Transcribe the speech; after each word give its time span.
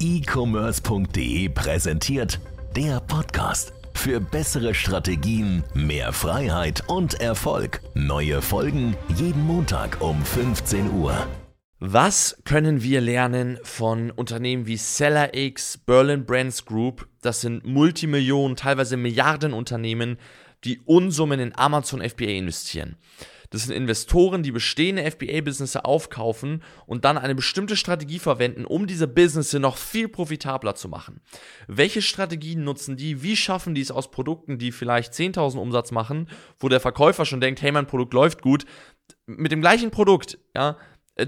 e-commerce.de 0.00 1.50
präsentiert 1.50 2.40
der 2.74 3.00
Podcast. 3.00 3.74
Für 3.92 4.18
bessere 4.18 4.74
Strategien, 4.74 5.62
mehr 5.74 6.14
Freiheit 6.14 6.84
und 6.86 7.20
Erfolg. 7.20 7.82
Neue 7.94 8.40
Folgen 8.40 8.96
jeden 9.14 9.46
Montag 9.46 10.00
um 10.00 10.24
15 10.24 10.90
Uhr. 10.90 11.26
Was 11.80 12.40
können 12.44 12.82
wir 12.82 13.02
lernen 13.02 13.58
von 13.62 14.10
Unternehmen 14.10 14.66
wie 14.66 14.78
SellerX, 14.78 15.76
Berlin 15.76 16.24
Brands 16.24 16.64
Group? 16.64 17.06
Das 17.20 17.42
sind 17.42 17.66
Multimillionen, 17.66 18.56
teilweise 18.56 18.96
Milliardenunternehmen, 18.96 20.18
die 20.64 20.80
Unsummen 20.86 21.40
in 21.40 21.56
Amazon 21.56 22.00
FBA 22.00 22.24
investieren. 22.24 22.96
Das 23.50 23.64
sind 23.64 23.74
Investoren, 23.74 24.42
die 24.42 24.52
bestehende 24.52 25.08
FBA-Business 25.10 25.76
aufkaufen 25.76 26.62
und 26.86 27.04
dann 27.04 27.18
eine 27.18 27.34
bestimmte 27.34 27.76
Strategie 27.76 28.20
verwenden, 28.20 28.64
um 28.64 28.86
diese 28.86 29.08
Business 29.08 29.52
noch 29.52 29.76
viel 29.76 30.08
profitabler 30.08 30.76
zu 30.76 30.88
machen. 30.88 31.20
Welche 31.66 32.00
Strategien 32.00 32.62
nutzen 32.62 32.96
die? 32.96 33.22
Wie 33.22 33.36
schaffen 33.36 33.74
die 33.74 33.80
es 33.80 33.90
aus 33.90 34.10
Produkten, 34.10 34.58
die 34.58 34.70
vielleicht 34.70 35.12
10.000 35.12 35.58
Umsatz 35.58 35.90
machen, 35.90 36.28
wo 36.58 36.68
der 36.68 36.80
Verkäufer 36.80 37.24
schon 37.26 37.40
denkt, 37.40 37.60
hey, 37.60 37.72
mein 37.72 37.86
Produkt 37.86 38.14
läuft 38.14 38.40
gut, 38.40 38.64
mit 39.26 39.52
dem 39.52 39.60
gleichen 39.60 39.90
Produkt, 39.90 40.38
ja, 40.54 40.76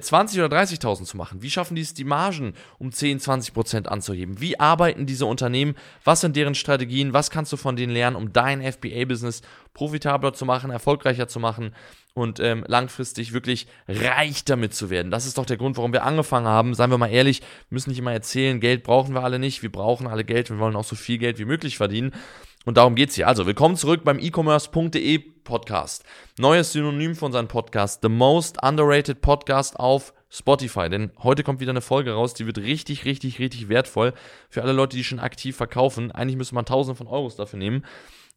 20 0.01 0.39
äh, 0.39 0.43
oder 0.43 0.57
30.000 0.59 1.05
zu 1.05 1.17
machen? 1.17 1.43
Wie 1.43 1.51
schaffen 1.51 1.75
die 1.75 1.83
es, 1.83 1.95
die 1.95 2.05
Margen 2.05 2.55
um 2.79 2.93
10, 2.93 3.21
20 3.21 3.55
Prozent 3.55 3.89
anzuheben? 3.89 4.41
Wie 4.41 4.59
arbeiten 4.59 5.07
diese 5.07 5.27
Unternehmen? 5.27 5.75
Was 6.05 6.21
sind 6.21 6.37
deren 6.37 6.55
Strategien? 6.55 7.13
Was 7.13 7.31
kannst 7.31 7.53
du 7.53 7.57
von 7.57 7.77
denen 7.77 7.93
lernen, 7.93 8.17
um 8.17 8.33
dein 8.33 8.61
FBA-Business 8.63 9.43
profitabler 9.75 10.33
zu 10.33 10.45
machen, 10.45 10.71
erfolgreicher 10.71 11.29
zu 11.29 11.41
machen 11.41 11.75
und 12.15 12.41
ähm, 12.41 12.65
langfristig 12.67 13.33
wirklich 13.33 13.67
reich 13.89 14.45
damit 14.45 14.75
zu 14.75 14.91
werden? 14.91 15.11
Das 15.11 15.27
ist 15.27 15.39
doch 15.39 15.47
der 15.47 15.57
Grund, 15.57 15.77
warum 15.77 15.93
wir 15.93 16.05
angefangen 16.05 16.47
haben. 16.47 16.75
Seien 16.75 16.91
wir 16.91 16.99
mal 16.99 17.09
ehrlich, 17.09 17.43
müssen 17.71 17.91
nicht 17.91 17.99
immer 17.99 18.13
erzählen, 18.13 18.61
Geld 18.61 18.83
brauchen 18.83 19.15
wir 19.15 19.23
alle 19.23 19.39
nicht. 19.39 19.63
Wir 19.63 19.73
brauchen 19.73 20.07
alle 20.07 20.25
Geld. 20.25 20.51
Wir 20.51 20.59
wollen 20.59 20.77
auch 20.77 20.85
so 20.85 20.97
viel 20.97 21.19
Geld 21.19 21.39
wie 21.39 21.45
möglich 21.45 21.77
verdienen. 21.77 22.13
Und 22.65 22.77
darum 22.77 22.95
geht's 22.95 23.17
hier. 23.17 23.27
Also, 23.27 23.45
willkommen 23.45 23.77
zurück 23.77 24.03
beim 24.05 24.21
e-commerce.de 24.21 25.19
Podcast. 25.19 26.05
Neues 26.39 26.71
Synonym 26.71 27.17
für 27.17 27.25
unseren 27.25 27.49
Podcast. 27.49 28.03
The 28.03 28.09
most 28.09 28.63
underrated 28.63 29.21
Podcast 29.21 29.81
auf 29.81 30.15
Spotify. 30.31 30.89
Denn 30.89 31.11
heute 31.25 31.43
kommt 31.43 31.59
wieder 31.59 31.73
eine 31.73 31.81
Folge 31.81 32.13
raus, 32.13 32.35
die 32.35 32.47
wird 32.47 32.59
richtig, 32.59 33.05
richtig, 33.05 33.41
richtig 33.41 33.69
wertvoll 33.69 34.13
für 34.49 34.63
alle 34.63 34.73
Leute, 34.73 34.97
die 34.97 35.03
schon 35.03 35.19
aktiv 35.19 35.57
verkaufen. 35.57 36.13
Eigentlich 36.13 36.37
müsste 36.37 36.55
man 36.55 36.65
tausende 36.65 36.97
von 36.97 37.09
Euros 37.09 37.35
dafür 37.35 37.59
nehmen. 37.59 37.85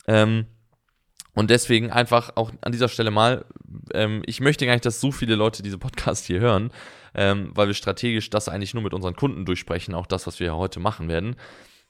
Ähm, 0.08 0.48
und 1.36 1.52
deswegen 1.52 1.92
einfach 1.92 2.32
auch 2.36 2.52
an 2.62 2.72
dieser 2.72 2.90
Stelle 2.90 3.12
mal, 3.12 3.46
ähm, 3.94 4.24
ich 4.26 4.40
möchte 4.40 4.66
gar 4.66 4.74
nicht, 4.74 4.86
dass 4.86 5.00
so 5.00 5.12
viele 5.12 5.36
Leute 5.36 5.62
diese 5.62 5.78
Podcast 5.78 6.26
hier 6.26 6.40
hören, 6.40 6.72
ähm, 7.14 7.52
weil 7.54 7.68
wir 7.68 7.76
strategisch 7.76 8.32
das 8.32 8.50
eigentlich 8.50 8.74
nur 8.74 8.82
mit 8.82 8.96
unseren 8.96 9.16
Kunden 9.16 9.46
durchsprechen, 9.46 9.94
auch 9.94 10.08
das, 10.08 10.26
was 10.26 10.40
wir 10.40 10.56
heute 10.56 10.80
machen 10.80 11.10
werden. 11.10 11.36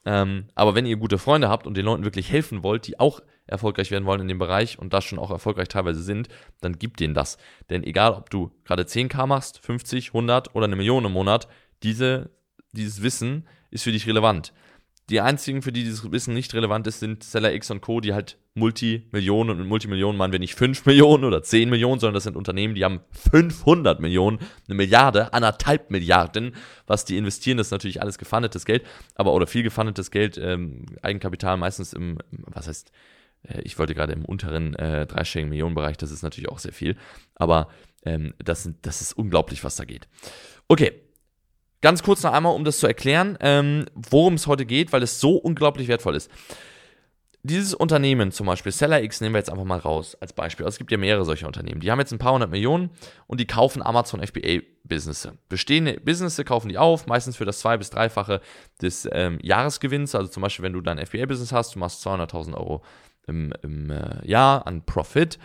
Ähm, 0.05 0.45
aber 0.53 0.75
wenn 0.75 0.85
ihr 0.85 0.97
gute 0.97 1.17
Freunde 1.17 1.49
habt 1.49 1.65
und 1.65 1.75
den 1.75 1.85
Leuten 1.85 2.03
wirklich 2.03 2.31
helfen 2.31 2.63
wollt, 2.63 2.87
die 2.87 2.99
auch 2.99 3.21
erfolgreich 3.47 3.91
werden 3.91 4.05
wollen 4.05 4.21
in 4.21 4.27
dem 4.27 4.39
Bereich 4.39 4.79
und 4.79 4.93
das 4.93 5.03
schon 5.03 5.19
auch 5.19 5.31
erfolgreich 5.31 5.67
teilweise 5.67 6.01
sind, 6.01 6.29
dann 6.61 6.77
gibt 6.77 6.99
denen 6.99 7.13
das. 7.13 7.37
Denn 7.69 7.83
egal, 7.83 8.13
ob 8.13 8.29
du 8.29 8.51
gerade 8.63 8.83
10k 8.83 9.25
machst, 9.25 9.59
50, 9.59 10.09
100 10.09 10.55
oder 10.55 10.65
eine 10.65 10.75
Million 10.75 11.05
im 11.05 11.11
Monat, 11.11 11.47
diese, 11.83 12.31
dieses 12.71 13.01
Wissen 13.01 13.47
ist 13.71 13.83
für 13.83 13.91
dich 13.91 14.07
relevant. 14.07 14.53
Die 15.11 15.21
einzigen, 15.21 15.61
für 15.61 15.71
die 15.71 15.83
dieses 15.83 16.11
Wissen 16.11 16.33
nicht 16.33 16.55
relevant 16.55 16.87
ist, 16.87 16.99
sind 16.99 17.23
Seller 17.23 17.53
X 17.53 17.69
und 17.69 17.81
Co., 17.81 18.01
die 18.01 18.13
halt 18.15 18.39
Multimillionen 18.55 19.51
und 19.51 19.59
mit 19.59 19.67
Multimillionen 19.67 20.17
meinen 20.17 20.31
wir 20.31 20.39
nicht 20.39 20.55
5 20.55 20.85
Millionen 20.87 21.25
oder 21.25 21.43
10 21.43 21.69
Millionen, 21.69 21.99
sondern 21.99 22.15
das 22.15 22.23
sind 22.23 22.35
Unternehmen, 22.35 22.73
die 22.73 22.83
haben 22.83 23.01
500 23.31 23.99
Millionen, 23.99 24.39
eine 24.67 24.75
Milliarde, 24.75 25.31
anderthalb 25.31 25.91
Milliarden, 25.91 26.55
was 26.87 27.05
die 27.05 27.17
investieren, 27.17 27.57
das 27.57 27.67
ist 27.67 27.71
natürlich 27.71 28.01
alles 28.01 28.17
gefundetes 28.17 28.65
Geld, 28.65 28.83
aber 29.13 29.33
oder 29.33 29.45
viel 29.45 29.61
gefundetes 29.61 30.09
Geld, 30.09 30.39
ähm, 30.41 30.85
Eigenkapital 31.03 31.57
meistens 31.57 31.93
im, 31.93 32.17
was 32.31 32.67
heißt, 32.67 32.91
äh, 33.43 33.61
ich 33.61 33.77
wollte 33.77 33.93
gerade 33.93 34.13
im 34.13 34.25
unteren 34.25 34.73
äh, 34.73 35.05
dreistelligen 35.05 35.49
Millionenbereich, 35.49 35.97
das 35.97 36.09
ist 36.09 36.23
natürlich 36.23 36.49
auch 36.49 36.59
sehr 36.59 36.73
viel, 36.73 36.97
aber 37.35 37.67
ähm, 38.05 38.33
das, 38.39 38.67
das 38.81 39.01
ist 39.01 39.13
unglaublich, 39.13 39.63
was 39.63 39.75
da 39.75 39.85
geht. 39.85 40.07
Okay, 40.67 40.93
Ganz 41.85 42.01
kurz 42.01 42.23
noch 42.23 42.33
einmal, 42.33 42.55
um 42.55 42.63
das 42.63 42.79
zu 42.79 42.87
erklären, 42.87 43.37
ähm, 43.41 43.85
worum 43.93 44.33
es 44.33 44.47
heute 44.47 44.65
geht, 44.65 44.91
weil 44.91 45.03
es 45.03 45.19
so 45.19 45.35
unglaublich 45.35 45.87
wertvoll 45.87 46.15
ist. 46.15 46.31
Dieses 47.43 47.75
Unternehmen 47.75 48.31
zum 48.31 48.47
Beispiel, 48.47 48.71
SellerX 48.71 49.21
nehmen 49.21 49.35
wir 49.35 49.37
jetzt 49.37 49.51
einfach 49.51 49.65
mal 49.65 49.77
raus 49.77 50.17
als 50.19 50.33
Beispiel. 50.33 50.65
Also 50.65 50.73
es 50.73 50.79
gibt 50.79 50.89
ja 50.89 50.97
mehrere 50.97 51.23
solcher 51.25 51.45
Unternehmen. 51.45 51.81
Die 51.81 51.91
haben 51.91 51.99
jetzt 51.99 52.11
ein 52.11 52.17
paar 52.17 52.33
hundert 52.33 52.49
Millionen 52.49 52.89
und 53.27 53.39
die 53.39 53.45
kaufen 53.45 53.83
Amazon 53.83 54.19
FBA-Business. 54.19 55.29
Bestehende 55.47 55.99
Business 56.03 56.41
kaufen 56.43 56.69
die 56.69 56.79
auf, 56.79 57.05
meistens 57.05 57.37
für 57.37 57.45
das 57.45 57.59
zwei- 57.59 57.77
bis 57.77 57.91
dreifache 57.91 58.41
des 58.81 59.07
ähm, 59.11 59.37
Jahresgewinns. 59.43 60.15
Also 60.15 60.31
zum 60.31 60.41
Beispiel, 60.41 60.63
wenn 60.63 60.73
du 60.73 60.81
dein 60.81 60.97
FBA-Business 60.97 61.51
hast, 61.51 61.75
du 61.75 61.77
machst 61.77 62.03
200.000 62.03 62.55
Euro 62.55 62.83
im, 63.27 63.53
im 63.61 63.91
äh, 63.91 64.27
Jahr 64.27 64.65
an 64.65 64.87
Profit, 64.87 65.37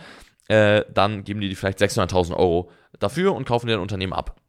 äh, 0.47 0.85
dann 0.91 1.23
geben 1.23 1.39
die 1.39 1.49
dir 1.49 1.55
vielleicht 1.55 1.77
600.000 1.77 2.35
Euro 2.35 2.71
dafür 2.97 3.35
und 3.35 3.45
kaufen 3.47 3.67
dir 3.67 3.73
ein 3.75 3.79
Unternehmen 3.79 4.13
ab. 4.13 4.40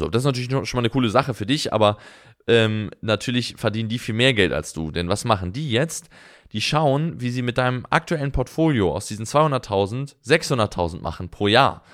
So, 0.00 0.08
das 0.08 0.22
ist 0.22 0.26
natürlich 0.26 0.50
schon 0.50 0.78
mal 0.78 0.80
eine 0.80 0.88
coole 0.88 1.10
Sache 1.10 1.34
für 1.34 1.44
dich, 1.44 1.74
aber 1.74 1.98
ähm, 2.46 2.90
natürlich 3.02 3.56
verdienen 3.58 3.90
die 3.90 3.98
viel 3.98 4.14
mehr 4.14 4.32
Geld 4.32 4.50
als 4.50 4.72
du. 4.72 4.90
Denn 4.90 5.10
was 5.10 5.26
machen 5.26 5.52
die 5.52 5.70
jetzt? 5.70 6.08
Die 6.52 6.62
schauen, 6.62 7.20
wie 7.20 7.28
sie 7.28 7.42
mit 7.42 7.58
deinem 7.58 7.84
aktuellen 7.90 8.32
Portfolio 8.32 8.94
aus 8.94 9.06
diesen 9.06 9.26
200.000 9.26 10.16
600.000 10.24 11.02
machen 11.02 11.28
pro 11.28 11.48
Jahr. 11.48 11.84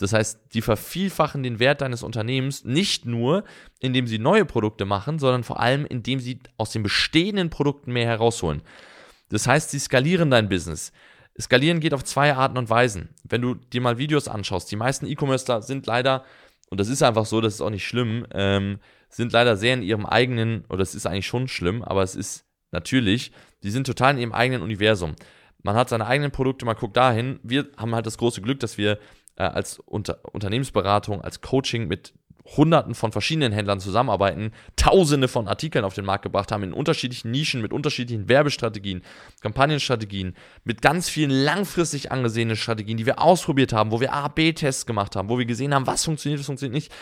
Das 0.00 0.12
heißt, 0.12 0.40
die 0.54 0.60
vervielfachen 0.60 1.44
den 1.44 1.60
Wert 1.60 1.82
deines 1.82 2.02
Unternehmens 2.02 2.64
nicht 2.64 3.06
nur, 3.06 3.44
indem 3.78 4.08
sie 4.08 4.18
neue 4.18 4.44
Produkte 4.44 4.84
machen, 4.84 5.20
sondern 5.20 5.44
vor 5.44 5.60
allem, 5.60 5.86
indem 5.86 6.18
sie 6.18 6.40
aus 6.56 6.72
den 6.72 6.82
bestehenden 6.82 7.48
Produkten 7.48 7.92
mehr 7.92 8.06
herausholen. 8.06 8.62
Das 9.28 9.46
heißt, 9.46 9.70
sie 9.70 9.78
skalieren 9.78 10.32
dein 10.32 10.48
Business. 10.48 10.90
Skalieren 11.40 11.78
geht 11.78 11.94
auf 11.94 12.02
zwei 12.02 12.34
Arten 12.34 12.58
und 12.58 12.68
Weisen. 12.70 13.10
Wenn 13.22 13.40
du 13.40 13.54
dir 13.54 13.80
mal 13.80 13.98
Videos 13.98 14.26
anschaust, 14.26 14.68
die 14.72 14.76
meisten 14.76 15.06
E-Commercer 15.06 15.62
sind 15.62 15.86
leider 15.86 16.24
und 16.72 16.80
das 16.80 16.88
ist 16.88 17.02
einfach 17.02 17.26
so, 17.26 17.42
das 17.42 17.52
ist 17.52 17.60
auch 17.60 17.68
nicht 17.68 17.86
schlimm, 17.86 18.26
ähm, 18.32 18.78
sind 19.10 19.30
leider 19.34 19.58
sehr 19.58 19.74
in 19.74 19.82
ihrem 19.82 20.06
eigenen, 20.06 20.64
oder 20.70 20.80
es 20.80 20.94
ist 20.94 21.04
eigentlich 21.04 21.26
schon 21.26 21.46
schlimm, 21.46 21.82
aber 21.82 22.02
es 22.02 22.16
ist 22.16 22.46
natürlich, 22.70 23.30
die 23.62 23.70
sind 23.70 23.86
total 23.86 24.14
in 24.14 24.20
ihrem 24.20 24.32
eigenen 24.32 24.62
Universum. 24.62 25.14
Man 25.62 25.76
hat 25.76 25.90
seine 25.90 26.06
eigenen 26.06 26.30
Produkte, 26.30 26.64
man 26.64 26.76
guckt 26.76 26.96
dahin. 26.96 27.40
Wir 27.42 27.68
haben 27.76 27.94
halt 27.94 28.06
das 28.06 28.16
große 28.16 28.40
Glück, 28.40 28.58
dass 28.60 28.78
wir 28.78 28.98
äh, 29.36 29.42
als 29.42 29.80
Unter 29.80 30.20
Unternehmensberatung, 30.32 31.20
als 31.20 31.42
Coaching 31.42 31.88
mit 31.88 32.14
hunderten 32.44 32.94
von 32.94 33.12
verschiedenen 33.12 33.52
Händlern 33.52 33.80
zusammenarbeiten, 33.80 34.52
tausende 34.76 35.28
von 35.28 35.48
Artikeln 35.48 35.84
auf 35.84 35.94
den 35.94 36.04
Markt 36.04 36.22
gebracht 36.22 36.52
haben, 36.52 36.62
in 36.62 36.72
unterschiedlichen 36.72 37.30
Nischen, 37.30 37.62
mit 37.62 37.72
unterschiedlichen 37.72 38.28
Werbestrategien, 38.28 39.02
Kampagnenstrategien, 39.40 40.34
mit 40.64 40.82
ganz 40.82 41.08
vielen 41.08 41.30
langfristig 41.30 42.10
angesehenen 42.10 42.56
Strategien, 42.56 42.96
die 42.96 43.06
wir 43.06 43.20
ausprobiert 43.20 43.72
haben, 43.72 43.90
wo 43.90 44.00
wir 44.00 44.12
A-B-Tests 44.12 44.86
gemacht 44.86 45.16
haben, 45.16 45.28
wo 45.28 45.38
wir 45.38 45.46
gesehen 45.46 45.74
haben, 45.74 45.86
was 45.86 46.04
funktioniert, 46.04 46.40
was 46.40 46.46
funktioniert 46.46 46.74
nicht. 46.74 46.92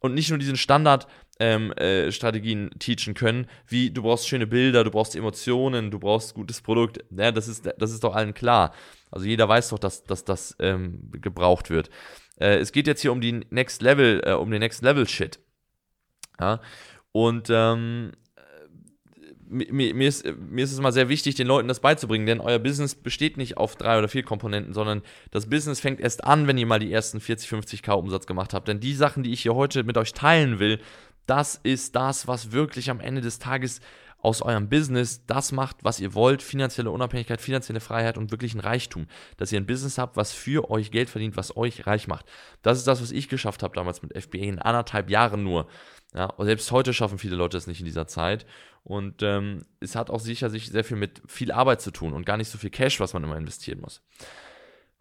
Und 0.00 0.14
nicht 0.14 0.30
nur 0.30 0.38
diesen 0.38 0.56
Standard-Strategien 0.56 2.58
ähm, 2.58 2.70
äh, 2.72 2.78
teachen 2.78 3.14
können, 3.14 3.48
wie 3.66 3.90
du 3.90 4.02
brauchst 4.02 4.28
schöne 4.28 4.46
Bilder, 4.46 4.84
du 4.84 4.92
brauchst 4.92 5.16
Emotionen, 5.16 5.90
du 5.90 5.98
brauchst 5.98 6.34
gutes 6.34 6.60
Produkt. 6.60 7.00
Ja, 7.10 7.32
das, 7.32 7.48
ist, 7.48 7.68
das 7.78 7.90
ist 7.90 8.04
doch 8.04 8.14
allen 8.14 8.32
klar. 8.32 8.72
Also 9.10 9.26
jeder 9.26 9.48
weiß 9.48 9.70
doch, 9.70 9.78
dass, 9.78 10.04
dass 10.04 10.24
das 10.24 10.56
ähm, 10.60 11.10
gebraucht 11.10 11.70
wird. 11.70 11.90
Äh, 12.40 12.58
es 12.58 12.72
geht 12.72 12.86
jetzt 12.86 13.02
hier 13.02 13.12
um 13.12 13.20
die 13.20 13.40
Next 13.50 13.82
Level, 13.82 14.22
äh, 14.24 14.32
um 14.32 14.50
den 14.50 14.60
Next 14.60 14.82
Level 14.82 15.08
Shit. 15.08 15.38
Ja? 16.40 16.60
Und 17.12 17.48
ähm, 17.50 18.12
mir, 19.48 19.94
mir, 19.94 20.08
ist, 20.08 20.26
mir 20.36 20.64
ist 20.64 20.72
es 20.72 20.80
mal 20.80 20.92
sehr 20.92 21.08
wichtig, 21.08 21.34
den 21.34 21.46
Leuten 21.46 21.68
das 21.68 21.80
beizubringen, 21.80 22.26
denn 22.26 22.40
euer 22.40 22.58
Business 22.58 22.94
besteht 22.94 23.36
nicht 23.36 23.56
auf 23.56 23.76
drei 23.76 23.98
oder 23.98 24.08
vier 24.08 24.22
Komponenten, 24.22 24.74
sondern 24.74 25.02
das 25.30 25.48
Business 25.48 25.80
fängt 25.80 26.00
erst 26.00 26.24
an, 26.24 26.46
wenn 26.46 26.58
ihr 26.58 26.66
mal 26.66 26.78
die 26.78 26.92
ersten 26.92 27.20
40, 27.20 27.50
50k 27.50 27.92
Umsatz 27.92 28.26
gemacht 28.26 28.54
habt. 28.54 28.68
Denn 28.68 28.80
die 28.80 28.94
Sachen, 28.94 29.22
die 29.22 29.32
ich 29.32 29.42
hier 29.42 29.54
heute 29.54 29.84
mit 29.84 29.96
euch 29.96 30.12
teilen 30.12 30.58
will, 30.58 30.80
das 31.26 31.56
ist 31.62 31.94
das, 31.96 32.26
was 32.26 32.52
wirklich 32.52 32.90
am 32.90 33.00
Ende 33.00 33.20
des 33.20 33.38
Tages 33.38 33.80
aus 34.20 34.42
eurem 34.42 34.68
Business 34.68 35.24
das 35.26 35.52
macht, 35.52 35.84
was 35.84 36.00
ihr 36.00 36.14
wollt, 36.14 36.42
finanzielle 36.42 36.90
Unabhängigkeit, 36.90 37.40
finanzielle 37.40 37.80
Freiheit 37.80 38.18
und 38.18 38.30
wirklich 38.30 38.54
ein 38.54 38.60
Reichtum. 38.60 39.06
Dass 39.36 39.52
ihr 39.52 39.60
ein 39.60 39.66
Business 39.66 39.98
habt, 39.98 40.16
was 40.16 40.32
für 40.32 40.70
euch 40.70 40.90
Geld 40.90 41.08
verdient, 41.08 41.36
was 41.36 41.56
euch 41.56 41.86
reich 41.86 42.08
macht. 42.08 42.26
Das 42.62 42.78
ist 42.78 42.86
das, 42.86 43.00
was 43.00 43.12
ich 43.12 43.28
geschafft 43.28 43.62
habe 43.62 43.74
damals 43.74 44.02
mit 44.02 44.16
FBA 44.20 44.38
in 44.38 44.58
anderthalb 44.58 45.08
Jahren 45.10 45.44
nur. 45.44 45.68
Ja, 46.14 46.32
selbst 46.38 46.72
heute 46.72 46.94
schaffen 46.94 47.18
viele 47.18 47.36
Leute 47.36 47.56
es 47.56 47.66
nicht 47.66 47.80
in 47.80 47.86
dieser 47.86 48.06
Zeit. 48.06 48.46
Und 48.82 49.22
ähm, 49.22 49.66
es 49.80 49.94
hat 49.94 50.10
auch 50.10 50.20
sicher 50.20 50.50
sich 50.50 50.68
sehr 50.68 50.84
viel 50.84 50.96
mit 50.96 51.22
viel 51.26 51.52
Arbeit 51.52 51.80
zu 51.80 51.90
tun 51.90 52.12
und 52.12 52.24
gar 52.24 52.38
nicht 52.38 52.50
so 52.50 52.58
viel 52.58 52.70
Cash, 52.70 53.00
was 53.00 53.12
man 53.12 53.22
immer 53.22 53.36
investieren 53.36 53.80
muss. 53.80 54.02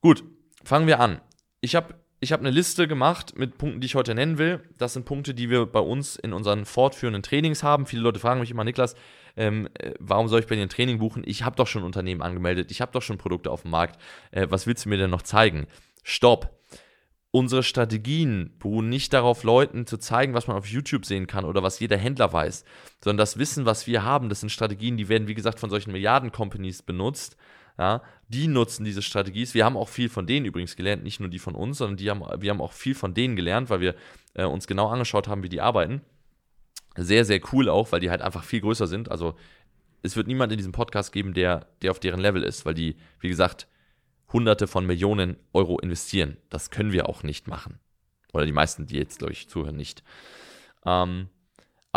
Gut, 0.01 0.23
fangen 0.63 0.87
wir 0.87 0.99
an. 0.99 1.21
Ich 1.61 1.75
habe 1.75 1.95
ich 2.19 2.31
habe 2.31 2.41
eine 2.41 2.49
Liste 2.49 2.87
gemacht 2.87 3.37
mit 3.37 3.57
Punkten, 3.57 3.79
die 3.79 3.85
ich 3.85 3.95
heute 3.95 4.15
nennen 4.15 4.37
will. 4.39 4.61
Das 4.77 4.93
sind 4.93 5.05
Punkte, 5.05 5.33
die 5.35 5.49
wir 5.49 5.65
bei 5.67 5.79
uns 5.79 6.15
in 6.15 6.33
unseren 6.33 6.65
fortführenden 6.65 7.21
Trainings 7.21 7.61
haben. 7.61 7.85
Viele 7.85 8.01
Leute 8.01 8.19
fragen 8.19 8.39
mich 8.39 8.49
immer, 8.49 8.63
Niklas, 8.63 8.95
ähm, 9.35 9.69
äh, 9.75 9.93
warum 9.99 10.27
soll 10.27 10.39
ich 10.39 10.47
bei 10.47 10.55
dir 10.55 10.63
ein 10.63 10.69
Training 10.69 10.97
buchen? 10.97 11.23
Ich 11.25 11.43
habe 11.43 11.55
doch 11.55 11.67
schon 11.67 11.83
Unternehmen 11.83 12.23
angemeldet, 12.23 12.71
ich 12.71 12.81
habe 12.81 12.91
doch 12.91 13.03
schon 13.03 13.19
Produkte 13.19 13.51
auf 13.51 13.61
dem 13.61 13.71
Markt. 13.71 14.01
Äh, 14.31 14.47
was 14.49 14.65
willst 14.65 14.85
du 14.85 14.89
mir 14.89 14.97
denn 14.97 15.11
noch 15.11 15.21
zeigen? 15.21 15.67
Stopp. 16.03 16.57
unsere 17.31 17.61
Strategien 17.61 18.55
beruhen 18.57 18.89
nicht 18.89 19.13
darauf, 19.13 19.43
Leuten 19.43 19.85
zu 19.85 19.97
zeigen, 19.97 20.33
was 20.33 20.47
man 20.47 20.57
auf 20.57 20.65
YouTube 20.65 21.05
sehen 21.05 21.27
kann 21.27 21.45
oder 21.45 21.61
was 21.61 21.79
jeder 21.79 21.97
Händler 21.97 22.33
weiß, 22.33 22.63
sondern 23.03 23.17
das 23.17 23.37
Wissen, 23.37 23.65
was 23.65 23.85
wir 23.85 24.03
haben, 24.03 24.29
das 24.29 24.39
sind 24.39 24.49
Strategien, 24.49 24.97
die 24.97 25.07
werden, 25.07 25.27
wie 25.27 25.35
gesagt, 25.35 25.59
von 25.59 25.69
solchen 25.69 25.91
Milliarden-Companies 25.91 26.81
benutzt. 26.81 27.37
Ja, 27.77 28.01
die 28.27 28.47
nutzen 28.47 28.85
diese 28.85 29.01
Strategies. 29.01 29.53
Wir 29.53 29.63
haben 29.63 29.77
auch 29.77 29.89
viel 29.89 30.09
von 30.09 30.25
denen 30.25 30.45
übrigens 30.45 30.75
gelernt, 30.75 31.03
nicht 31.03 31.19
nur 31.19 31.29
die 31.29 31.39
von 31.39 31.55
uns, 31.55 31.77
sondern 31.77 31.97
die 31.97 32.09
haben, 32.09 32.23
wir 32.41 32.49
haben 32.49 32.61
auch 32.61 32.73
viel 32.73 32.95
von 32.95 33.13
denen 33.13 33.35
gelernt, 33.35 33.69
weil 33.69 33.81
wir 33.81 33.95
äh, 34.33 34.45
uns 34.45 34.65
genau 34.65 34.87
angeschaut 34.87 35.27
haben, 35.27 35.43
wie 35.43 35.49
die 35.49 35.61
arbeiten. 35.61 36.01
Sehr, 36.95 37.23
sehr 37.23 37.39
cool 37.53 37.69
auch, 37.69 37.91
weil 37.91 37.99
die 37.99 38.09
halt 38.09 38.21
einfach 38.21 38.43
viel 38.43 38.61
größer 38.61 38.87
sind. 38.87 39.11
Also 39.11 39.35
es 40.01 40.15
wird 40.15 40.27
niemand 40.27 40.51
in 40.51 40.57
diesem 40.57 40.71
Podcast 40.71 41.11
geben, 41.11 41.33
der, 41.33 41.67
der 41.81 41.91
auf 41.91 41.99
deren 41.99 42.19
Level 42.19 42.43
ist, 42.43 42.65
weil 42.65 42.73
die, 42.73 42.97
wie 43.19 43.29
gesagt, 43.29 43.67
Hunderte 44.33 44.67
von 44.67 44.85
Millionen 44.85 45.37
Euro 45.53 45.79
investieren. 45.79 46.37
Das 46.49 46.71
können 46.71 46.91
wir 46.91 47.07
auch 47.07 47.23
nicht 47.23 47.47
machen. 47.47 47.79
Oder 48.33 48.45
die 48.45 48.51
meisten, 48.51 48.87
die 48.87 48.97
jetzt, 48.97 49.19
glaube 49.19 49.33
ich, 49.33 49.49
zuhören, 49.49 49.75
nicht. 49.75 50.03
Ähm, 50.85 51.29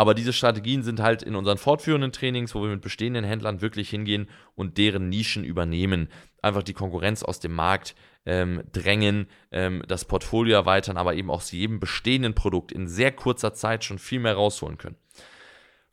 aber 0.01 0.15
diese 0.15 0.33
Strategien 0.33 0.81
sind 0.81 0.99
halt 0.99 1.21
in 1.21 1.35
unseren 1.35 1.59
fortführenden 1.59 2.11
Trainings, 2.11 2.55
wo 2.55 2.63
wir 2.63 2.69
mit 2.69 2.81
bestehenden 2.81 3.23
Händlern 3.23 3.61
wirklich 3.61 3.87
hingehen 3.91 4.27
und 4.55 4.79
deren 4.79 5.09
Nischen 5.09 5.43
übernehmen. 5.43 6.09
Einfach 6.41 6.63
die 6.63 6.73
Konkurrenz 6.73 7.21
aus 7.21 7.39
dem 7.39 7.53
Markt 7.53 7.93
ähm, 8.25 8.63
drängen, 8.71 9.27
ähm, 9.51 9.83
das 9.87 10.05
Portfolio 10.05 10.55
erweitern, 10.55 10.97
aber 10.97 11.13
eben 11.13 11.29
aus 11.29 11.51
jedem 11.51 11.79
bestehenden 11.79 12.33
Produkt 12.33 12.71
in 12.71 12.87
sehr 12.87 13.11
kurzer 13.11 13.53
Zeit 13.53 13.83
schon 13.83 13.99
viel 13.99 14.19
mehr 14.19 14.33
rausholen 14.33 14.79
können. 14.79 14.95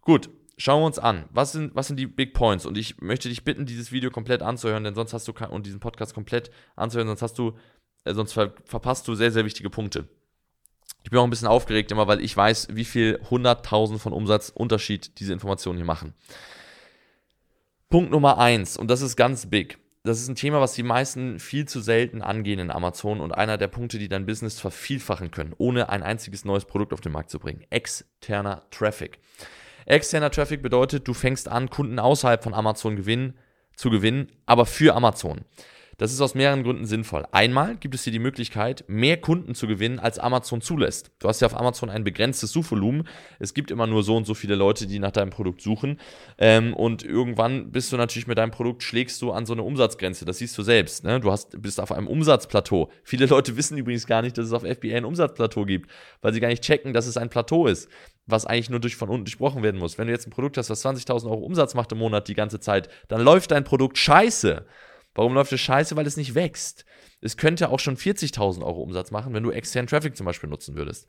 Gut, 0.00 0.30
schauen 0.56 0.80
wir 0.80 0.86
uns 0.86 0.98
an, 0.98 1.26
was 1.28 1.52
sind, 1.52 1.74
was 1.74 1.88
sind 1.88 2.00
die 2.00 2.06
Big 2.06 2.32
Points? 2.32 2.64
Und 2.64 2.78
ich 2.78 3.02
möchte 3.02 3.28
dich 3.28 3.44
bitten, 3.44 3.66
dieses 3.66 3.92
Video 3.92 4.10
komplett 4.10 4.40
anzuhören, 4.40 4.84
denn 4.84 4.94
sonst 4.94 5.12
hast 5.12 5.28
du 5.28 5.32
und 5.50 5.66
diesen 5.66 5.80
Podcast 5.80 6.14
komplett 6.14 6.50
anzuhören, 6.76 7.08
sonst 7.08 7.20
hast 7.20 7.38
du, 7.38 7.58
äh, 8.04 8.14
sonst 8.14 8.32
ver 8.32 8.54
verpasst 8.64 9.06
du 9.06 9.14
sehr, 9.14 9.32
sehr 9.32 9.44
wichtige 9.44 9.68
Punkte. 9.68 10.08
Ich 11.02 11.10
bin 11.10 11.18
auch 11.18 11.24
ein 11.24 11.30
bisschen 11.30 11.48
aufgeregt 11.48 11.90
immer, 11.90 12.06
weil 12.06 12.20
ich 12.20 12.36
weiß, 12.36 12.68
wie 12.72 12.84
viel 12.84 13.20
100.000 13.30 13.98
von 13.98 14.12
Umsatz 14.12 14.50
Unterschied 14.50 15.18
diese 15.20 15.32
Informationen 15.32 15.78
hier 15.78 15.86
machen. 15.86 16.14
Punkt 17.88 18.10
Nummer 18.10 18.38
eins 18.38 18.76
und 18.76 18.90
das 18.90 19.00
ist 19.00 19.16
ganz 19.16 19.46
big. 19.46 19.78
Das 20.04 20.20
ist 20.20 20.28
ein 20.28 20.36
Thema, 20.36 20.60
was 20.60 20.74
die 20.74 20.82
meisten 20.82 21.38
viel 21.38 21.66
zu 21.66 21.80
selten 21.80 22.22
angehen 22.22 22.60
in 22.60 22.70
Amazon 22.70 23.20
und 23.20 23.32
einer 23.32 23.58
der 23.58 23.68
Punkte, 23.68 23.98
die 23.98 24.08
dein 24.08 24.26
Business 24.26 24.60
vervielfachen 24.60 25.30
können, 25.30 25.54
ohne 25.58 25.88
ein 25.88 26.02
einziges 26.02 26.44
neues 26.44 26.64
Produkt 26.64 26.92
auf 26.92 27.00
den 27.00 27.12
Markt 27.12 27.30
zu 27.30 27.38
bringen. 27.38 27.64
Externer 27.70 28.62
Traffic. 28.70 29.18
Externer 29.86 30.30
Traffic 30.30 30.62
bedeutet, 30.62 31.08
du 31.08 31.14
fängst 31.14 31.48
an, 31.48 31.70
Kunden 31.70 31.98
außerhalb 31.98 32.42
von 32.42 32.54
Amazon 32.54 32.96
gewinnen, 32.96 33.38
zu 33.74 33.90
gewinnen, 33.90 34.30
aber 34.46 34.66
für 34.66 34.94
Amazon. 34.94 35.42
Das 35.98 36.12
ist 36.12 36.20
aus 36.20 36.36
mehreren 36.36 36.62
Gründen 36.62 36.86
sinnvoll. 36.86 37.26
Einmal 37.32 37.76
gibt 37.76 37.92
es 37.96 38.04
dir 38.04 38.12
die 38.12 38.20
Möglichkeit, 38.20 38.84
mehr 38.86 39.16
Kunden 39.16 39.56
zu 39.56 39.66
gewinnen, 39.66 39.98
als 39.98 40.20
Amazon 40.20 40.60
zulässt. 40.60 41.10
Du 41.18 41.26
hast 41.26 41.40
ja 41.40 41.46
auf 41.46 41.58
Amazon 41.58 41.90
ein 41.90 42.04
begrenztes 42.04 42.52
Suchvolumen. 42.52 43.08
Es 43.40 43.52
gibt 43.52 43.72
immer 43.72 43.88
nur 43.88 44.04
so 44.04 44.16
und 44.16 44.24
so 44.24 44.34
viele 44.34 44.54
Leute, 44.54 44.86
die 44.86 45.00
nach 45.00 45.10
deinem 45.10 45.30
Produkt 45.30 45.60
suchen. 45.60 45.98
Ähm, 46.38 46.72
und 46.72 47.02
irgendwann 47.02 47.72
bist 47.72 47.92
du 47.92 47.96
natürlich 47.96 48.28
mit 48.28 48.38
deinem 48.38 48.52
Produkt, 48.52 48.84
schlägst 48.84 49.20
du 49.22 49.32
an 49.32 49.44
so 49.44 49.54
eine 49.54 49.64
Umsatzgrenze. 49.64 50.24
Das 50.24 50.38
siehst 50.38 50.56
du 50.56 50.62
selbst. 50.62 51.02
Ne? 51.02 51.18
Du 51.18 51.32
hast, 51.32 51.60
bist 51.60 51.80
auf 51.80 51.90
einem 51.90 52.06
Umsatzplateau. 52.06 52.90
Viele 53.02 53.26
Leute 53.26 53.56
wissen 53.56 53.76
übrigens 53.76 54.06
gar 54.06 54.22
nicht, 54.22 54.38
dass 54.38 54.46
es 54.46 54.52
auf 54.52 54.62
FBA 54.62 54.94
ein 54.94 55.04
Umsatzplateau 55.04 55.64
gibt, 55.64 55.90
weil 56.22 56.32
sie 56.32 56.38
gar 56.38 56.48
nicht 56.48 56.62
checken, 56.62 56.94
dass 56.94 57.08
es 57.08 57.16
ein 57.16 57.28
Plateau 57.28 57.66
ist 57.66 57.88
was 58.30 58.44
eigentlich 58.44 58.68
nur 58.68 58.78
durch 58.78 58.94
von 58.94 59.08
unten 59.08 59.24
durchbrochen 59.24 59.62
werden 59.62 59.80
muss. 59.80 59.96
Wenn 59.96 60.06
du 60.06 60.12
jetzt 60.12 60.26
ein 60.26 60.30
Produkt 60.30 60.58
hast, 60.58 60.68
was 60.68 60.84
20.000 60.84 61.24
Euro 61.30 61.40
Umsatz 61.40 61.74
macht 61.74 61.92
im 61.92 61.98
Monat 61.98 62.28
die 62.28 62.34
ganze 62.34 62.60
Zeit, 62.60 62.90
dann 63.08 63.22
läuft 63.22 63.52
dein 63.52 63.64
Produkt 63.64 63.96
scheiße. 63.96 64.66
Warum 65.18 65.34
läuft 65.34 65.52
es 65.52 65.60
scheiße? 65.60 65.96
Weil 65.96 66.06
es 66.06 66.16
nicht 66.16 66.36
wächst. 66.36 66.84
Es 67.20 67.36
könnte 67.36 67.70
auch 67.70 67.80
schon 67.80 67.96
40.000 67.96 68.64
Euro 68.64 68.80
Umsatz 68.82 69.10
machen, 69.10 69.34
wenn 69.34 69.42
du 69.42 69.50
externen 69.50 69.88
Traffic 69.88 70.16
zum 70.16 70.24
Beispiel 70.24 70.48
nutzen 70.48 70.76
würdest. 70.76 71.08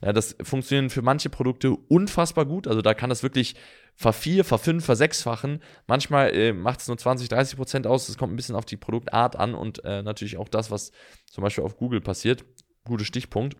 Ja, 0.00 0.14
das 0.14 0.34
funktioniert 0.42 0.90
für 0.90 1.02
manche 1.02 1.28
Produkte 1.28 1.72
unfassbar 1.72 2.46
gut. 2.46 2.66
Also 2.66 2.80
da 2.80 2.94
kann 2.94 3.10
das 3.10 3.22
wirklich 3.22 3.54
vervier, 3.94 4.46
verfünf, 4.46 4.86
versechsfachen. 4.86 5.62
Manchmal 5.86 6.34
äh, 6.34 6.54
macht 6.54 6.80
es 6.80 6.88
nur 6.88 6.96
20, 6.96 7.28
30 7.28 7.56
Prozent 7.58 7.86
aus. 7.86 8.08
Es 8.08 8.16
kommt 8.16 8.32
ein 8.32 8.36
bisschen 8.36 8.56
auf 8.56 8.64
die 8.64 8.78
Produktart 8.78 9.36
an 9.36 9.54
und 9.54 9.84
äh, 9.84 10.02
natürlich 10.02 10.38
auch 10.38 10.48
das, 10.48 10.70
was 10.70 10.90
zum 11.30 11.42
Beispiel 11.42 11.62
auf 11.62 11.76
Google 11.76 12.00
passiert. 12.00 12.46
Guter 12.84 13.04
Stichpunkt. 13.04 13.58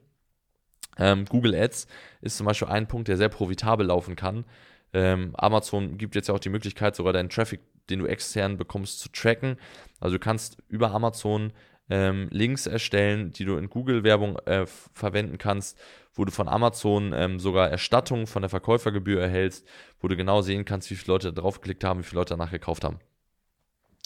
Ähm, 0.97 1.27
Google 1.27 1.55
Ads 1.55 1.87
ist 2.23 2.39
zum 2.39 2.47
Beispiel 2.47 2.69
ein 2.69 2.89
Punkt, 2.89 3.09
der 3.09 3.19
sehr 3.19 3.29
profitabel 3.29 3.87
laufen 3.87 4.17
kann. 4.17 4.47
Ähm, 4.93 5.35
Amazon 5.37 5.97
gibt 5.99 6.15
jetzt 6.15 6.29
ja 6.29 6.35
auch 6.35 6.41
die 6.41 6.50
Möglichkeit, 6.50 6.97
sogar 6.97 7.12
deinen 7.12 7.31
Traffic 7.31 7.61
den 7.91 8.00
du 8.00 8.06
extern 8.06 8.56
bekommst, 8.56 9.00
zu 9.00 9.09
tracken. 9.11 9.56
Also 10.00 10.17
du 10.17 10.21
kannst 10.21 10.59
über 10.69 10.93
Amazon 10.93 11.53
ähm, 11.91 12.29
Links 12.31 12.67
erstellen, 12.67 13.33
die 13.33 13.44
du 13.44 13.56
in 13.56 13.69
Google-Werbung 13.69 14.39
äh, 14.47 14.67
verwenden 14.67 15.39
kannst, 15.39 15.79
wo 16.15 16.25
du 16.25 16.33
von 16.33 16.49
Amazon 16.49 17.12
ähm, 17.15 17.39
sogar 17.39 17.71
Erstattung 17.71 18.27
von 18.27 18.43
der 18.43 18.49
Verkäufergebühr 18.49 19.21
erhältst, 19.21 19.67
wo 20.00 20.09
du 20.09 20.17
genau 20.17 20.43
sehen 20.43 20.65
kannst, 20.65 20.91
wie 20.91 20.97
viele 20.97 21.15
Leute 21.15 21.33
draufgeklickt 21.33 21.85
haben, 21.85 22.00
wie 22.00 22.05
viele 22.05 22.21
Leute 22.21 22.35
danach 22.35 22.50
gekauft 22.50 22.85
haben. 22.85 22.99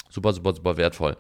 Super, 0.09 0.33
super, 0.33 0.55
super 0.55 0.77
wertvoll. 0.77 1.17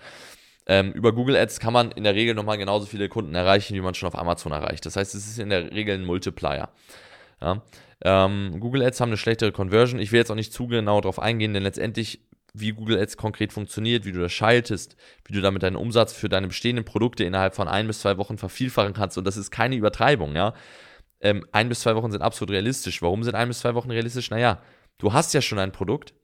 Ähm, 0.68 0.92
über 0.92 1.12
Google 1.12 1.36
Ads 1.36 1.60
kann 1.60 1.72
man 1.72 1.92
in 1.92 2.02
der 2.02 2.14
Regel 2.14 2.34
nochmal 2.34 2.58
genauso 2.58 2.86
viele 2.86 3.08
Kunden 3.08 3.34
erreichen, 3.34 3.74
wie 3.74 3.80
man 3.80 3.94
schon 3.94 4.08
auf 4.08 4.18
Amazon 4.18 4.52
erreicht. 4.52 4.84
Das 4.86 4.96
heißt, 4.96 5.14
es 5.14 5.26
ist 5.26 5.38
in 5.38 5.50
der 5.50 5.70
Regel 5.72 5.96
ein 5.96 6.04
Multiplier. 6.04 6.70
Ja? 7.40 7.62
Ähm, 8.02 8.56
Google 8.60 8.82
Ads 8.82 9.00
haben 9.00 9.08
eine 9.08 9.16
schlechtere 9.16 9.52
Conversion. 9.52 10.00
Ich 10.00 10.12
will 10.12 10.18
jetzt 10.18 10.30
auch 10.30 10.36
nicht 10.36 10.52
zu 10.52 10.66
genau 10.66 11.00
darauf 11.00 11.18
eingehen, 11.18 11.54
denn 11.54 11.62
letztendlich 11.62 12.20
wie 12.58 12.72
Google 12.72 12.98
Ads 12.98 13.16
konkret 13.16 13.52
funktioniert, 13.52 14.04
wie 14.04 14.12
du 14.12 14.20
das 14.20 14.32
schaltest, 14.32 14.96
wie 15.24 15.34
du 15.34 15.40
damit 15.40 15.62
deinen 15.62 15.76
Umsatz 15.76 16.12
für 16.12 16.28
deine 16.28 16.46
bestehenden 16.48 16.84
Produkte 16.84 17.24
innerhalb 17.24 17.54
von 17.54 17.68
ein 17.68 17.86
bis 17.86 18.00
zwei 18.00 18.16
Wochen 18.16 18.38
vervielfachen 18.38 18.94
kannst. 18.94 19.18
Und 19.18 19.26
das 19.26 19.36
ist 19.36 19.50
keine 19.50 19.76
Übertreibung, 19.76 20.34
ja. 20.34 20.54
Ähm, 21.20 21.46
ein 21.52 21.68
bis 21.68 21.80
zwei 21.80 21.96
Wochen 21.96 22.10
sind 22.10 22.22
absolut 22.22 22.52
realistisch. 22.52 23.02
Warum 23.02 23.24
sind 23.24 23.34
ein 23.34 23.48
bis 23.48 23.60
zwei 23.60 23.74
Wochen 23.74 23.90
realistisch? 23.90 24.30
Naja, 24.30 24.62
du 24.98 25.12
hast 25.12 25.34
ja 25.34 25.42
schon 25.42 25.58
ein 25.58 25.72
Produkt, 25.72 26.14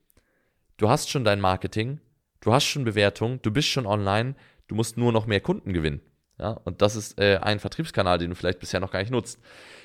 du 0.76 0.88
hast 0.88 1.10
schon 1.10 1.24
dein 1.24 1.40
Marketing, 1.40 2.00
du 2.40 2.52
hast 2.52 2.64
schon 2.64 2.84
Bewertung, 2.84 3.40
du 3.42 3.50
bist 3.50 3.68
schon 3.68 3.86
online, 3.86 4.34
du 4.68 4.74
musst 4.74 4.96
nur 4.96 5.12
noch 5.12 5.26
mehr 5.26 5.40
Kunden 5.40 5.72
gewinnen. 5.72 6.00
Ja, 6.38 6.52
und 6.64 6.82
das 6.82 6.96
ist 6.96 7.18
äh, 7.18 7.38
ein 7.38 7.60
Vertriebskanal, 7.60 8.18
den 8.18 8.30
du 8.30 8.36
vielleicht 8.36 8.58
bisher 8.58 8.80
noch 8.80 8.90
gar 8.90 9.00
nicht 9.00 9.12
nutzt. 9.12 9.38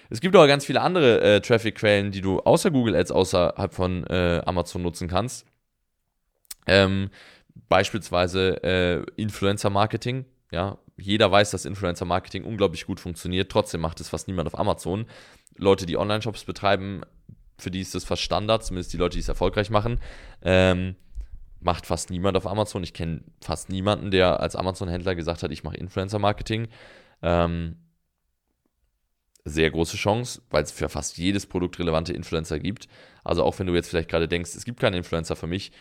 Es 0.09 0.21
gibt 0.21 0.35
aber 0.35 0.47
ganz 0.47 0.65
viele 0.65 0.81
andere 0.81 1.21
äh, 1.21 1.41
Traffic-Quellen, 1.41 2.11
die 2.11 2.21
du 2.21 2.39
außer 2.39 2.71
Google 2.71 2.95
Ads 2.95 3.11
außerhalb 3.11 3.73
von 3.73 4.05
äh, 4.07 4.41
Amazon 4.45 4.81
nutzen 4.81 5.07
kannst. 5.07 5.45
Ähm, 6.65 7.09
beispielsweise 7.69 8.63
äh, 8.63 9.05
Influencer-Marketing. 9.15 10.25
Ja, 10.51 10.77
jeder 10.97 11.31
weiß, 11.31 11.51
dass 11.51 11.65
Influencer-Marketing 11.65 12.43
unglaublich 12.43 12.85
gut 12.85 12.99
funktioniert. 12.99 13.51
Trotzdem 13.51 13.81
macht 13.81 13.99
es 13.99 14.09
fast 14.09 14.27
niemand 14.27 14.47
auf 14.47 14.57
Amazon. 14.57 15.05
Leute, 15.55 15.85
die 15.85 15.97
Online-Shops 15.97 16.43
betreiben, 16.43 17.01
für 17.57 17.71
die 17.71 17.81
ist 17.81 17.95
das 17.95 18.03
fast 18.03 18.21
Standard, 18.21 18.63
zumindest 18.63 18.93
die 18.93 18.97
Leute, 18.97 19.15
die 19.15 19.21
es 19.21 19.27
erfolgreich 19.27 19.69
machen. 19.69 19.99
Ähm, 20.43 20.95
macht 21.59 21.85
fast 21.85 22.09
niemand 22.09 22.37
auf 22.37 22.45
Amazon. 22.45 22.83
Ich 22.83 22.93
kenne 22.93 23.21
fast 23.41 23.69
niemanden, 23.69 24.11
der 24.11 24.39
als 24.39 24.55
Amazon-Händler 24.55 25.15
gesagt 25.15 25.43
hat, 25.43 25.51
ich 25.51 25.63
mache 25.63 25.77
Influencer-Marketing. 25.77 26.67
Ähm, 27.23 27.77
sehr 29.49 29.71
große 29.71 29.97
Chance, 29.97 30.41
weil 30.49 30.63
es 30.63 30.71
für 30.71 30.89
fast 30.89 31.17
jedes 31.17 31.45
Produkt 31.45 31.79
relevante 31.79 32.13
Influencer 32.13 32.59
gibt. 32.59 32.87
Also 33.23 33.43
auch 33.43 33.57
wenn 33.59 33.67
du 33.67 33.75
jetzt 33.75 33.89
vielleicht 33.89 34.09
gerade 34.09 34.27
denkst, 34.27 34.55
es 34.55 34.65
gibt 34.65 34.79
keinen 34.79 34.95
Influencer 34.95 35.35
für 35.35 35.47
mich, 35.47 35.71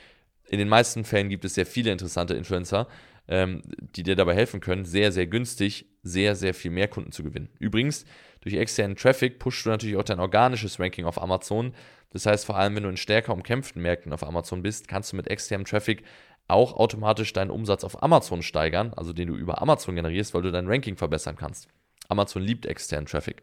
in 0.49 0.59
den 0.59 0.69
meisten 0.69 1.05
Fällen 1.05 1.29
gibt 1.29 1.45
es 1.45 1.55
sehr 1.55 1.67
viele 1.67 1.91
interessante 1.91 2.35
Influencer, 2.35 2.87
ähm, 3.27 3.63
die 3.97 4.05
dir 4.05 4.15
dabei 4.15 4.35
helfen 4.35 4.61
können, 4.61 4.85
sehr, 4.85 5.11
sehr 5.11 5.27
günstig 5.27 5.87
sehr, 6.07 6.37
sehr 6.37 6.55
viel 6.55 6.71
mehr 6.71 6.89
Kunden 6.89 7.13
zu 7.13 7.25
gewinnen. 7.25 7.49
Übrigens, 7.59 8.05
durch 8.41 8.55
externen 8.55 8.97
Traffic 8.97 9.39
pushst 9.39 9.67
du 9.67 9.71
natürlich 9.71 9.97
auch 9.97 10.05
dein 10.05 10.21
organisches 10.21 10.79
Ranking 10.79 11.05
auf 11.05 11.21
Amazon. 11.21 11.75
Das 12.11 12.27
heißt, 12.27 12.47
vor 12.47 12.57
allem, 12.57 12.77
wenn 12.77 12.85
du 12.85 12.89
in 12.89 12.97
stärker 12.97 13.33
umkämpften 13.33 13.83
Märkten 13.83 14.13
auf 14.13 14.23
Amazon 14.23 14.63
bist, 14.63 14.87
kannst 14.87 15.13
du 15.13 15.17
mit 15.17 15.27
externem 15.27 15.67
Traffic 15.67 16.05
auch 16.49 16.75
automatisch 16.75 17.33
deinen 17.33 17.51
Umsatz 17.51 17.83
auf 17.83 18.03
Amazon 18.03 18.43
steigern, 18.43 18.95
also 18.95 19.13
den 19.13 19.29
du 19.29 19.35
über 19.35 19.61
Amazon 19.61 19.97
generierst, 19.97 20.33
weil 20.33 20.43
du 20.43 20.53
dein 20.53 20.69
Ranking 20.69 20.97
verbessern 20.97 21.35
kannst. 21.37 21.69
Amazon 22.09 22.43
liebt 22.43 22.67
externen 22.67 23.07
Traffic. 23.07 23.43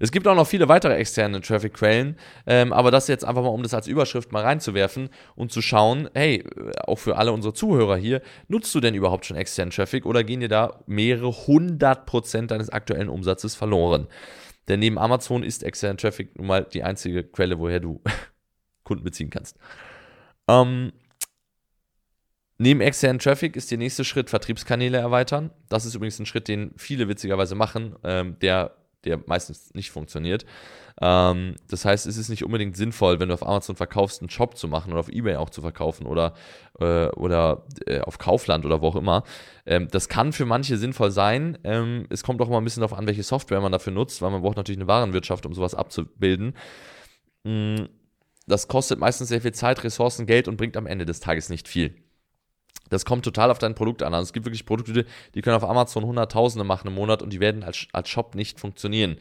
Es 0.00 0.12
gibt 0.12 0.28
auch 0.28 0.36
noch 0.36 0.46
viele 0.46 0.68
weitere 0.68 0.94
externe 0.94 1.40
Traffic-Quellen, 1.40 2.16
ähm, 2.46 2.72
aber 2.72 2.90
das 2.90 3.08
jetzt 3.08 3.24
einfach 3.24 3.42
mal, 3.42 3.48
um 3.48 3.62
das 3.62 3.74
als 3.74 3.86
Überschrift 3.86 4.30
mal 4.30 4.44
reinzuwerfen 4.44 5.10
und 5.34 5.50
zu 5.50 5.60
schauen, 5.60 6.08
hey, 6.14 6.44
auch 6.86 6.98
für 6.98 7.16
alle 7.16 7.32
unsere 7.32 7.54
Zuhörer 7.54 7.96
hier, 7.96 8.22
nutzt 8.46 8.74
du 8.74 8.80
denn 8.80 8.94
überhaupt 8.94 9.26
schon 9.26 9.36
externen 9.36 9.72
Traffic 9.72 10.06
oder 10.06 10.22
gehen 10.22 10.40
dir 10.40 10.48
da 10.48 10.80
mehrere 10.86 11.32
hundert 11.46 12.06
Prozent 12.06 12.50
deines 12.50 12.70
aktuellen 12.70 13.08
Umsatzes 13.08 13.54
verloren? 13.54 14.06
Denn 14.68 14.80
neben 14.80 14.98
Amazon 14.98 15.42
ist 15.42 15.64
externer 15.64 15.96
Traffic 15.96 16.36
nun 16.38 16.46
mal 16.46 16.64
die 16.64 16.84
einzige 16.84 17.24
Quelle, 17.24 17.58
woher 17.58 17.80
du 17.80 18.00
Kunden 18.84 19.04
beziehen 19.04 19.30
kannst. 19.30 19.58
Ähm, 20.46 20.92
Neben 22.60 22.80
externen 22.80 23.20
Traffic 23.20 23.54
ist 23.54 23.70
der 23.70 23.78
nächste 23.78 24.04
Schritt 24.04 24.30
Vertriebskanäle 24.30 24.98
erweitern. 24.98 25.52
Das 25.68 25.86
ist 25.86 25.94
übrigens 25.94 26.18
ein 26.18 26.26
Schritt, 26.26 26.48
den 26.48 26.72
viele 26.76 27.06
witzigerweise 27.06 27.54
machen, 27.54 27.94
ähm, 28.02 28.36
der 28.40 28.74
der 29.08 29.20
meistens 29.26 29.74
nicht 29.74 29.90
funktioniert. 29.90 30.44
Ähm, 31.00 31.54
das 31.68 31.84
heißt, 31.84 32.06
es 32.06 32.16
ist 32.16 32.28
nicht 32.28 32.44
unbedingt 32.44 32.76
sinnvoll, 32.76 33.20
wenn 33.20 33.28
du 33.28 33.34
auf 33.34 33.46
Amazon 33.46 33.76
verkaufst, 33.76 34.20
einen 34.20 34.30
Shop 34.30 34.56
zu 34.56 34.68
machen 34.68 34.90
oder 34.90 35.00
auf 35.00 35.08
Ebay 35.08 35.36
auch 35.36 35.50
zu 35.50 35.60
verkaufen 35.60 36.06
oder, 36.06 36.34
äh, 36.80 37.06
oder 37.08 37.64
äh, 37.86 38.00
auf 38.00 38.18
Kaufland 38.18 38.64
oder 38.64 38.80
wo 38.80 38.88
auch 38.88 38.96
immer. 38.96 39.22
Ähm, 39.64 39.88
das 39.90 40.08
kann 40.08 40.32
für 40.32 40.44
manche 40.44 40.76
sinnvoll 40.76 41.10
sein. 41.10 41.58
Ähm, 41.64 42.06
es 42.10 42.22
kommt 42.22 42.40
auch 42.40 42.48
mal 42.48 42.58
ein 42.58 42.64
bisschen 42.64 42.80
darauf 42.80 42.98
an, 42.98 43.06
welche 43.06 43.22
Software 43.22 43.60
man 43.60 43.72
dafür 43.72 43.92
nutzt, 43.92 44.22
weil 44.22 44.30
man 44.30 44.42
braucht 44.42 44.56
natürlich 44.56 44.80
eine 44.80 44.88
Warenwirtschaft, 44.88 45.46
um 45.46 45.54
sowas 45.54 45.74
abzubilden. 45.74 46.54
Mm, 47.44 47.84
das 48.46 48.66
kostet 48.66 48.98
meistens 48.98 49.28
sehr 49.28 49.42
viel 49.42 49.52
Zeit, 49.52 49.84
Ressourcen, 49.84 50.26
Geld 50.26 50.48
und 50.48 50.56
bringt 50.56 50.76
am 50.76 50.86
Ende 50.86 51.04
des 51.04 51.20
Tages 51.20 51.48
nicht 51.48 51.68
viel. 51.68 51.94
Das 52.90 53.04
kommt 53.04 53.24
total 53.24 53.50
auf 53.50 53.58
dein 53.58 53.74
Produkt 53.74 54.02
an. 54.02 54.14
Also 54.14 54.24
es 54.24 54.32
gibt 54.32 54.46
wirklich 54.46 54.66
Produkte, 54.66 55.04
die 55.34 55.42
können 55.42 55.56
auf 55.56 55.64
Amazon 55.64 56.04
Hunderttausende 56.04 56.64
machen 56.64 56.88
im 56.88 56.94
Monat 56.94 57.22
und 57.22 57.32
die 57.32 57.40
werden 57.40 57.62
als, 57.62 57.86
als 57.92 58.08
Shop 58.08 58.34
nicht 58.34 58.60
funktionieren. 58.60 59.16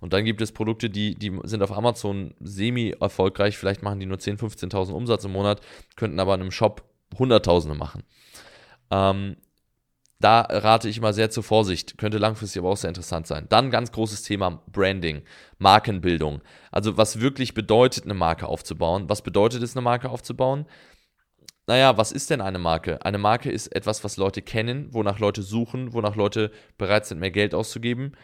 Und 0.00 0.12
dann 0.12 0.24
gibt 0.24 0.40
es 0.40 0.52
Produkte, 0.52 0.88
die, 0.88 1.14
die 1.14 1.38
sind 1.44 1.62
auf 1.62 1.72
Amazon 1.72 2.34
semi-erfolgreich, 2.40 3.58
vielleicht 3.58 3.82
machen 3.82 4.00
die 4.00 4.06
nur 4.06 4.16
10.000, 4.16 4.70
15.000 4.70 4.92
Umsatz 4.92 5.24
im 5.24 5.32
Monat, 5.32 5.60
könnten 5.96 6.18
aber 6.18 6.34
in 6.34 6.40
einem 6.40 6.50
Shop 6.50 6.82
Hunderttausende 7.18 7.76
machen. 7.76 8.02
Ähm, 8.90 9.36
da 10.20 10.42
rate 10.42 10.88
ich 10.88 10.98
immer 10.98 11.14
sehr 11.14 11.30
zur 11.30 11.42
Vorsicht, 11.42 11.96
könnte 11.96 12.18
langfristig 12.18 12.60
aber 12.60 12.68
auch 12.68 12.76
sehr 12.76 12.88
interessant 12.88 13.26
sein. 13.26 13.46
Dann 13.48 13.70
ganz 13.70 13.90
großes 13.90 14.22
Thema 14.22 14.62
Branding, 14.70 15.22
Markenbildung. 15.58 16.42
Also 16.70 16.98
was 16.98 17.20
wirklich 17.20 17.54
bedeutet, 17.54 18.04
eine 18.04 18.12
Marke 18.12 18.46
aufzubauen? 18.46 19.08
Was 19.08 19.22
bedeutet 19.22 19.62
es, 19.62 19.74
eine 19.74 19.82
Marke 19.82 20.10
aufzubauen? 20.10 20.66
Naja, 21.70 21.96
was 21.96 22.10
ist 22.10 22.30
denn 22.30 22.40
eine 22.40 22.58
Marke? 22.58 23.04
Eine 23.04 23.18
Marke 23.18 23.48
ist 23.48 23.68
etwas, 23.68 24.02
was 24.02 24.16
Leute 24.16 24.42
kennen, 24.42 24.92
wonach 24.92 25.20
Leute 25.20 25.40
suchen, 25.40 25.92
wonach 25.92 26.16
Leute 26.16 26.50
bereit 26.78 27.06
sind, 27.06 27.20
mehr 27.20 27.30
Geld 27.30 27.54
auszugeben. 27.54 28.16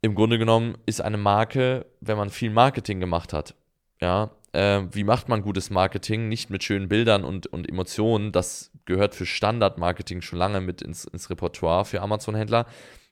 Im 0.00 0.14
Grunde 0.14 0.38
genommen 0.38 0.78
ist 0.86 1.02
eine 1.02 1.18
Marke, 1.18 1.84
wenn 2.00 2.16
man 2.16 2.30
viel 2.30 2.48
Marketing 2.48 3.00
gemacht 3.00 3.34
hat. 3.34 3.54
Ja, 4.00 4.30
äh, 4.52 4.84
wie 4.92 5.04
macht 5.04 5.28
man 5.28 5.42
gutes 5.42 5.68
Marketing? 5.68 6.30
Nicht 6.30 6.48
mit 6.48 6.64
schönen 6.64 6.88
Bildern 6.88 7.22
und, 7.22 7.46
und 7.48 7.68
Emotionen. 7.68 8.32
Das 8.32 8.70
gehört 8.86 9.14
für 9.14 9.26
Standardmarketing 9.26 10.22
schon 10.22 10.38
lange 10.38 10.62
mit 10.62 10.80
ins, 10.80 11.04
ins 11.04 11.28
Repertoire 11.28 11.84
für 11.84 12.00
Amazon-Händler. 12.00 12.64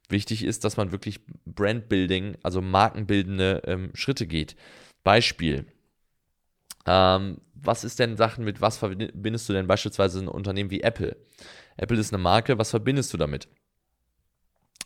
Wichtig 0.08 0.44
ist, 0.44 0.64
dass 0.64 0.78
man 0.78 0.92
wirklich 0.92 1.20
Brandbuilding, 1.44 2.38
also 2.42 2.62
markenbildende 2.62 3.60
ähm, 3.66 3.90
Schritte 3.92 4.26
geht. 4.26 4.56
Beispiel. 5.02 5.66
Ähm, 6.86 7.38
was 7.54 7.84
ist 7.84 7.98
denn 7.98 8.16
Sachen 8.16 8.44
mit, 8.44 8.60
was 8.60 8.78
verbindest 8.78 9.48
du 9.48 9.52
denn 9.52 9.66
beispielsweise 9.66 10.20
ein 10.20 10.28
Unternehmen 10.28 10.70
wie 10.70 10.82
Apple? 10.82 11.16
Apple 11.76 11.98
ist 11.98 12.12
eine 12.12 12.22
Marke, 12.22 12.58
was 12.58 12.70
verbindest 12.70 13.12
du 13.12 13.16
damit? 13.16 13.48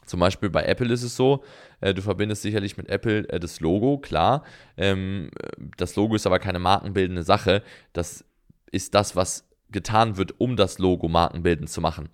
Zum 0.07 0.21
Beispiel 0.21 0.49
bei 0.49 0.65
Apple 0.65 0.93
ist 0.93 1.03
es 1.03 1.17
so, 1.17 1.45
äh, 1.81 1.93
du 1.93 2.01
verbindest 2.01 2.43
sicherlich 2.43 2.77
mit 2.77 2.89
Apple 2.89 3.29
äh, 3.29 3.39
das 3.39 3.61
Logo, 3.61 3.99
klar. 3.99 4.43
Ähm, 4.77 5.31
das 5.77 5.97
Logo 5.97 6.15
ist 6.15 6.27
aber 6.27 6.39
keine 6.39 6.59
markenbildende 6.59 7.23
Sache. 7.23 7.63
Das 7.93 8.25
ist 8.73 8.95
das, 8.95 9.17
was 9.17 9.49
getan 9.71 10.17
wird, 10.17 10.41
um 10.41 10.57
das 10.57 10.79
Logo 10.79 11.09
markenbildend 11.09 11.69
zu 11.69 11.83
machen. 11.83 12.09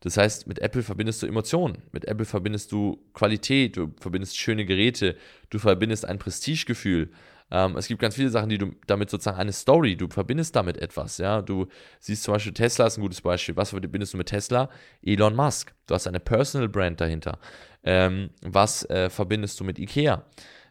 Das 0.00 0.16
heißt, 0.16 0.46
mit 0.46 0.58
Apple 0.58 0.82
verbindest 0.82 1.22
du 1.22 1.26
Emotionen, 1.26 1.82
mit 1.92 2.06
Apple 2.06 2.24
verbindest 2.24 2.72
du 2.72 3.04
Qualität, 3.12 3.76
du 3.76 3.94
verbindest 4.00 4.38
schöne 4.38 4.64
Geräte, 4.64 5.16
du 5.50 5.58
verbindest 5.58 6.06
ein 6.06 6.18
Prestigegefühl, 6.18 7.10
ähm, 7.50 7.76
es 7.76 7.88
gibt 7.88 8.00
ganz 8.00 8.14
viele 8.14 8.30
Sachen, 8.30 8.48
die 8.48 8.58
du 8.58 8.72
damit 8.86 9.10
sozusagen 9.10 9.38
eine 9.38 9.52
Story, 9.52 9.96
du 9.96 10.08
verbindest 10.08 10.54
damit 10.54 10.76
etwas, 10.78 11.18
ja. 11.18 11.42
Du 11.42 11.66
siehst 11.98 12.22
zum 12.22 12.34
Beispiel 12.34 12.52
Tesla 12.52 12.86
ist 12.86 12.98
ein 12.98 13.02
gutes 13.02 13.20
Beispiel. 13.20 13.56
Was 13.56 13.70
verbindest 13.70 14.14
du 14.14 14.18
mit 14.18 14.28
Tesla? 14.28 14.68
Elon 15.02 15.34
Musk. 15.34 15.74
Du 15.86 15.94
hast 15.94 16.06
eine 16.06 16.20
Personal 16.20 16.68
Brand 16.68 17.00
dahinter. 17.00 17.38
Ähm, 17.82 18.30
was 18.42 18.84
äh, 18.90 19.10
verbindest 19.10 19.58
du 19.58 19.64
mit 19.64 19.78
Ikea? 19.78 20.24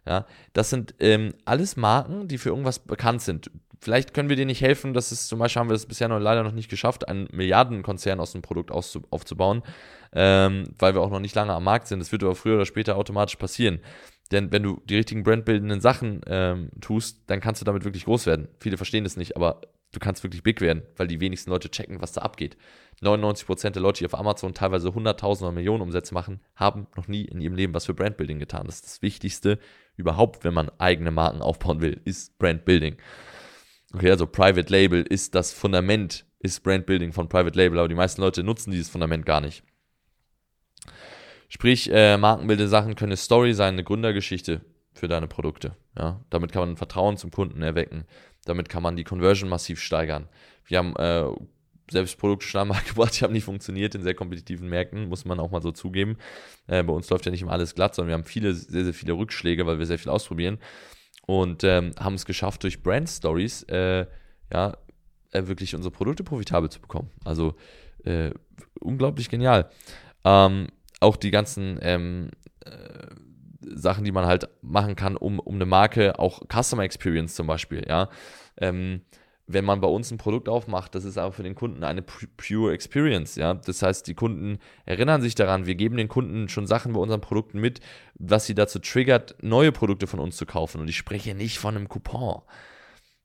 Ja, 0.06 0.26
das 0.54 0.70
sind 0.70 0.96
ähm, 1.00 1.34
alles 1.46 1.76
Marken, 1.76 2.28
die 2.28 2.38
für 2.38 2.50
irgendwas 2.50 2.80
bekannt 2.80 3.22
sind. 3.22 3.52
Vielleicht 3.82 4.14
können 4.14 4.30
wir 4.30 4.36
dir 4.36 4.46
nicht 4.46 4.62
helfen, 4.62 4.94
das 4.94 5.12
ist 5.12 5.28
zum 5.28 5.40
Beispiel 5.40 5.62
haben 5.62 5.70
wir 5.70 5.74
das 5.74 5.86
bisher 5.86 6.10
noch 6.10 6.20
leider 6.20 6.44
noch 6.44 6.52
nicht 6.52 6.70
geschafft, 6.70 7.08
einen 7.08 7.30
Milliardenkonzern 7.32 8.20
aus 8.20 8.34
dem 8.34 8.42
Produkt 8.42 8.72
aufzubauen, 8.72 9.64
ähm, 10.14 10.74
weil 10.78 10.94
wir 10.94 11.02
auch 11.02 11.10
noch 11.10 11.20
nicht 11.20 11.36
lange 11.36 11.54
am 11.54 11.64
Markt 11.64 11.88
sind. 11.88 12.00
Das 12.00 12.12
wird 12.12 12.24
aber 12.24 12.36
früher 12.36 12.56
oder 12.56 12.66
später 12.66 12.98
automatisch 12.98 13.36
passieren. 13.36 13.80
Denn 14.32 14.52
wenn 14.52 14.64
du 14.64 14.82
die 14.86 14.96
richtigen 14.96 15.24
brandbildenden 15.24 15.82
Sachen 15.82 16.22
ähm, 16.28 16.70
tust, 16.82 17.24
dann 17.28 17.40
kannst 17.40 17.62
du 17.62 17.66
damit 17.66 17.84
wirklich 17.84 18.06
groß 18.06 18.26
werden. 18.26 18.48
Viele 18.60 18.78
verstehen 18.78 19.04
das 19.04 19.18
nicht, 19.18 19.36
aber 19.36 19.62
du 19.92 20.00
kannst 20.00 20.24
wirklich 20.24 20.44
big 20.44 20.62
werden, 20.62 20.84
weil 20.98 21.08
die 21.08 21.20
wenigsten 21.20 21.50
Leute 21.50 21.72
checken, 21.72 22.02
was 22.02 22.14
da 22.14 22.22
abgeht. 22.22 22.58
99% 23.02 23.72
der 23.72 23.82
Leute, 23.82 24.00
die 24.00 24.06
auf 24.06 24.14
Amazon 24.14 24.54
teilweise 24.54 24.90
100.000 24.90 25.42
oder 25.42 25.52
Millionen 25.52 25.82
Umsätze 25.82 26.14
machen, 26.14 26.42
haben 26.56 26.88
noch 26.96 27.08
nie 27.08 27.26
in 27.26 27.42
ihrem 27.42 27.56
Leben 27.56 27.74
was 27.74 27.86
für 27.86 27.94
Brandbuilding 27.94 28.40
getan. 28.40 28.68
Das 28.68 28.76
ist 28.76 28.86
das 28.86 29.02
Wichtigste 29.02 29.58
überhaupt, 29.96 30.44
wenn 30.44 30.54
man 30.54 30.70
eigene 30.78 31.12
Marken 31.12 31.42
aufbauen 31.42 31.82
will, 31.82 32.00
ist 32.06 32.38
Brandbuilding. 32.38 32.98
Okay, 33.94 34.12
also 34.12 34.28
Private 34.28 34.72
Label 34.72 35.02
ist 35.02 35.34
das 35.34 35.52
Fundament, 35.54 36.26
ist 36.40 36.62
Brandbuilding 36.64 37.12
von 37.12 37.28
Private 37.28 37.58
Label, 37.58 37.80
aber 37.80 37.88
die 37.88 37.96
meisten 37.96 38.22
Leute 38.22 38.44
nutzen 38.44 38.70
dieses 38.70 38.90
Fundament 38.90 39.26
gar 39.26 39.42
nicht. 39.42 39.64
Sprich, 41.50 41.92
äh, 41.92 42.18
markenbildende 42.18 42.70
Sachen 42.70 42.96
können 42.96 43.12
eine 43.12 43.18
Story 43.18 43.54
sein, 43.54 43.74
eine 43.74 43.84
Gründergeschichte 43.84 44.62
für 44.94 45.08
deine 45.08 45.28
Produkte. 45.28 45.76
Ja? 45.98 46.22
Damit 46.30 46.52
kann 46.52 46.62
man 46.62 46.78
Vertrauen 46.78 47.18
zum 47.18 47.32
Kunden 47.32 47.62
erwecken. 47.62 48.06
Damit 48.46 48.70
kann 48.70 48.84
man 48.84 48.96
die 48.96 49.04
Conversion 49.04 49.50
massiv 49.50 49.82
steigern. 49.82 50.30
Wir 50.66 50.78
haben 50.78 50.96
äh, 50.96 51.26
selbst 51.92 52.18
Produkte 52.18 52.48
schon 52.48 52.68
Markt 52.68 52.88
gebracht, 52.90 53.20
die 53.20 53.24
haben 53.24 53.34
nicht 53.34 53.44
funktioniert 53.44 53.96
in 53.96 54.04
sehr 54.04 54.14
kompetitiven 54.14 54.70
Märkten, 54.70 55.10
muss 55.10 55.26
man 55.26 55.40
auch 55.40 55.52
mal 55.52 55.62
so 55.62 55.72
zugeben. 55.72 56.18
Äh, 56.68 56.84
bei 56.84 56.94
uns 56.94 57.10
läuft 57.10 57.26
ja 57.26 57.32
nicht 57.32 57.42
immer 57.42 57.52
alles 57.52 57.76
glatt, 57.76 57.96
sondern 57.96 58.10
wir 58.10 58.14
haben 58.14 58.26
viele, 58.26 58.54
sehr, 58.54 58.86
sehr 58.86 58.94
viele 58.94 59.14
Rückschläge, 59.14 59.66
weil 59.66 59.80
wir 59.80 59.86
sehr 59.86 60.00
viel 60.00 60.12
ausprobieren 60.12 60.60
und 61.26 61.64
ähm, 61.64 61.92
haben 62.00 62.16
es 62.16 62.26
geschafft, 62.26 62.64
durch 62.64 62.82
Brand 62.82 63.10
Stories 63.10 63.64
äh, 63.64 64.06
ja, 64.52 64.78
äh, 65.32 65.48
wirklich 65.48 65.76
unsere 65.76 65.92
Produkte 65.92 66.24
profitabel 66.24 66.70
zu 66.70 66.82
bekommen. 66.82 67.12
Also 67.24 67.56
äh, 68.04 68.32
unglaublich 68.80 69.30
genial. 69.30 69.70
Ähm, 70.24 70.68
auch 71.00 71.18
die 71.18 71.32
ganzen 71.32 71.80
ähm, 71.82 72.32
äh, 72.66 73.08
Sachen, 73.62 74.04
die 74.04 74.12
man 74.12 74.26
halt 74.26 74.50
machen 74.62 74.96
kann, 74.96 75.16
um, 75.18 75.40
um 75.40 75.56
eine 75.56 75.66
Marke, 75.66 76.20
auch 76.20 76.42
Customer 76.52 76.84
Experience 76.84 77.36
zum 77.36 77.48
Beispiel, 77.48 77.86
ja. 77.88 78.10
Ähm, 78.58 79.02
wenn 79.52 79.66
man 79.66 79.82
bei 79.82 79.88
uns 79.88 80.12
ein 80.12 80.20
Produkt 80.20 80.48
aufmacht, 80.48 80.94
das 80.94 81.06
ist 81.06 81.18
aber 81.18 81.32
für 81.32 81.42
den 81.42 81.56
Kunden 81.56 81.84
eine 81.84 82.04
pure 82.04 82.72
Experience, 82.72 83.36
ja. 83.36 83.56
Das 83.56 83.82
heißt, 83.82 84.06
die 84.08 84.14
Kunden 84.14 84.60
erinnern 84.86 85.22
sich 85.22 85.34
daran, 85.34 85.66
wir 85.66 85.76
geben 85.76 85.98
den 85.98 86.08
Kunden 86.08 86.50
schon 86.50 86.68
Sachen 86.68 86.94
bei 86.94 87.00
unseren 87.00 87.22
Produkten 87.22 87.60
mit, 87.60 87.80
was 88.14 88.46
sie 88.46 88.54
dazu 88.54 88.78
triggert, 88.78 89.36
neue 89.42 89.72
Produkte 89.72 90.06
von 90.06 90.20
uns 90.20 90.38
zu 90.38 90.46
kaufen. 90.46 90.82
Und 90.82 90.88
ich 90.88 90.98
spreche 90.98 91.34
nicht 91.34 91.58
von 91.58 91.76
einem 91.76 91.90
Coupon. 91.90 92.44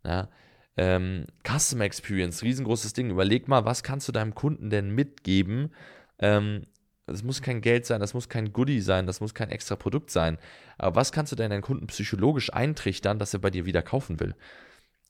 Ja. 0.05 0.29
Ähm, 0.77 1.27
Customer 1.47 1.85
Experience, 1.85 2.43
riesengroßes 2.43 2.95
Ding. 2.95 3.11
Überleg 3.11 3.47
mal, 3.47 3.67
was 3.67 3.83
kannst 3.83 4.09
du 4.09 4.13
deinem 4.13 4.35
Kunden 4.35 4.71
denn 4.71 4.95
mitgeben, 4.95 5.73
ähm, 6.19 6.63
das 7.07 7.23
muss 7.23 7.43
kein 7.43 7.61
Geld 7.61 7.87
sein, 7.87 8.01
das 8.01 8.15
muss 8.15 8.29
kein 8.29 8.53
Goodie 8.53 8.81
sein, 8.81 9.07
das 9.07 9.21
muss 9.21 9.35
kein 9.35 9.51
extra 9.51 9.77
Produkt 9.77 10.11
sein. 10.11 10.39
Aber 10.79 10.97
was 10.97 11.13
kannst 11.13 11.33
du 11.33 11.37
denn 11.37 11.51
deinen 11.51 11.63
Kunden 11.63 11.87
psychologisch 11.87 12.53
eintrichtern, 12.53 13.19
dass 13.19 13.35
er 13.35 13.41
bei 13.41 13.51
dir 13.51 13.67
wieder 13.67 13.83
kaufen 13.83 14.21
will? 14.21 14.35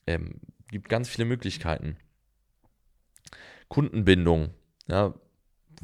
Ähm, 0.06 0.40
gibt 0.70 0.88
ganz 0.88 1.08
viele 1.08 1.24
Möglichkeiten. 1.24 1.96
Kundenbindung, 3.68 4.50
ja, 4.88 5.14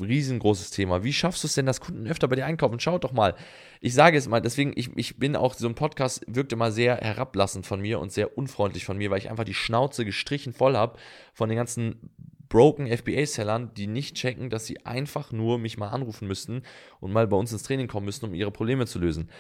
riesengroßes 0.01 0.71
Thema. 0.71 1.05
Wie 1.05 1.13
schaffst 1.13 1.43
du 1.43 1.47
es 1.47 1.55
denn, 1.55 1.67
dass 1.67 1.81
Kunden 1.81 2.07
öfter 2.07 2.29
bei 2.29 2.37
dir 2.37 2.47
einkaufen? 2.47 2.81
Schaut 2.81 3.05
doch 3.05 3.13
mal. 3.13 3.35
Ich 3.81 3.95
sage 3.95 4.19
es 4.19 4.29
mal, 4.29 4.41
deswegen, 4.41 4.73
ich, 4.77 4.97
ich 4.97 5.19
bin 5.19 5.37
auch, 5.37 5.55
so 5.55 5.69
ein 5.69 5.75
Podcast 5.75 6.25
wirkt 6.27 6.53
immer 6.53 6.73
sehr 6.73 6.97
herablassend 6.97 7.67
von 7.67 7.81
mir 7.81 8.01
und 8.01 8.13
sehr 8.13 8.37
unfreundlich 8.37 8.85
von 8.85 8.99
mir, 8.99 9.11
weil 9.11 9.19
ich 9.19 9.31
einfach 9.31 9.45
die 9.45 9.55
Schnauze 9.55 10.05
gestrichen 10.05 10.53
voll 10.53 10.77
habe 10.77 10.99
von 11.35 11.49
den 11.49 11.57
ganzen 11.57 12.11
broken 12.51 12.87
FBA-Sellern, 12.87 13.73
die 13.73 13.87
nicht 13.87 14.17
checken, 14.17 14.51
dass 14.51 14.67
sie 14.67 14.85
einfach 14.85 15.33
nur 15.33 15.59
mich 15.59 15.79
mal 15.79 15.89
anrufen 15.89 16.29
müssten 16.29 16.63
und 17.01 17.13
mal 17.13 17.27
bei 17.27 17.37
uns 17.37 17.53
ins 17.53 17.63
Training 17.63 17.89
kommen 17.89 18.05
müssen, 18.05 18.27
um 18.27 18.35
ihre 18.35 18.51
Probleme 18.51 18.87
zu 18.87 18.99
lösen. 18.99 19.31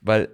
Weil 0.00 0.28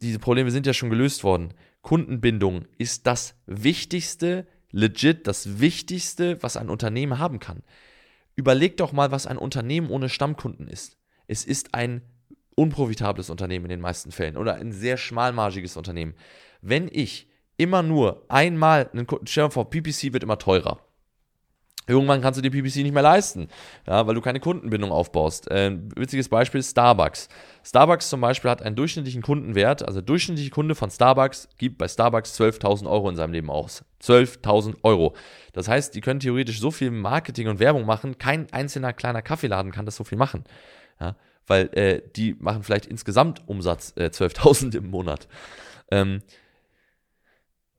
diese 0.00 0.18
Probleme 0.18 0.50
sind 0.50 0.64
ja 0.66 0.72
schon 0.72 0.90
gelöst 0.90 1.24
worden. 1.24 1.52
Kundenbindung 1.82 2.64
ist 2.78 3.06
das 3.06 3.34
Wichtigste, 3.46 4.46
legit 4.70 5.26
das 5.26 5.60
Wichtigste, 5.60 6.42
was 6.42 6.56
ein 6.56 6.70
Unternehmen 6.70 7.18
haben 7.18 7.40
kann. 7.40 7.62
Überleg 8.36 8.76
doch 8.76 8.92
mal, 8.92 9.10
was 9.10 9.26
ein 9.26 9.38
Unternehmen 9.38 9.90
ohne 9.90 10.08
Stammkunden 10.08 10.68
ist. 10.68 10.98
Es 11.26 11.44
ist 11.44 11.74
ein 11.74 12.02
unprofitables 12.54 13.28
Unternehmen 13.28 13.66
in 13.66 13.70
den 13.70 13.80
meisten 13.80 14.12
Fällen 14.12 14.36
oder 14.36 14.54
ein 14.54 14.72
sehr 14.72 14.96
schmalmargiges 14.96 15.76
Unternehmen. 15.76 16.14
Wenn 16.60 16.88
ich 16.90 17.28
immer 17.56 17.82
nur 17.82 18.24
einmal, 18.28 18.88
einen 18.92 19.06
stell 19.24 19.46
dir 19.46 19.50
vor, 19.50 19.70
PPC 19.70 20.12
wird 20.12 20.22
immer 20.22 20.38
teurer. 20.38 20.85
Irgendwann 21.88 22.20
kannst 22.20 22.38
du 22.38 22.42
die 22.42 22.50
PPC 22.50 22.82
nicht 22.82 22.94
mehr 22.94 23.02
leisten, 23.02 23.48
ja, 23.86 24.06
weil 24.06 24.14
du 24.16 24.20
keine 24.20 24.40
Kundenbindung 24.40 24.90
aufbaust. 24.90 25.48
Äh, 25.50 25.70
ein 25.70 25.88
witziges 25.94 26.28
Beispiel 26.28 26.58
ist 26.58 26.72
Starbucks. 26.72 27.28
Starbucks 27.64 28.08
zum 28.08 28.20
Beispiel 28.20 28.50
hat 28.50 28.60
einen 28.60 28.74
durchschnittlichen 28.74 29.22
Kundenwert, 29.22 29.82
also 29.82 30.00
der 30.00 30.06
durchschnittliche 30.06 30.50
Kunde 30.50 30.74
von 30.74 30.90
Starbucks 30.90 31.48
gibt 31.58 31.78
bei 31.78 31.86
Starbucks 31.86 32.40
12.000 32.40 32.90
Euro 32.90 33.08
in 33.08 33.16
seinem 33.16 33.32
Leben 33.32 33.50
aus. 33.50 33.84
12.000 34.02 34.78
Euro. 34.82 35.14
Das 35.52 35.68
heißt, 35.68 35.94
die 35.94 36.00
können 36.00 36.20
theoretisch 36.20 36.58
so 36.60 36.72
viel 36.72 36.90
Marketing 36.90 37.48
und 37.48 37.60
Werbung 37.60 37.86
machen, 37.86 38.18
kein 38.18 38.52
einzelner 38.52 38.92
kleiner 38.92 39.22
Kaffeeladen 39.22 39.70
kann 39.70 39.86
das 39.86 39.96
so 39.96 40.04
viel 40.04 40.18
machen. 40.18 40.44
Ja, 41.00 41.14
weil 41.46 41.68
äh, 41.74 42.02
die 42.16 42.34
machen 42.40 42.64
vielleicht 42.64 42.86
insgesamt 42.86 43.46
Umsatz 43.46 43.92
äh, 43.96 44.06
12.000 44.06 44.76
im 44.78 44.90
Monat. 44.90 45.28
Ähm, 45.90 46.22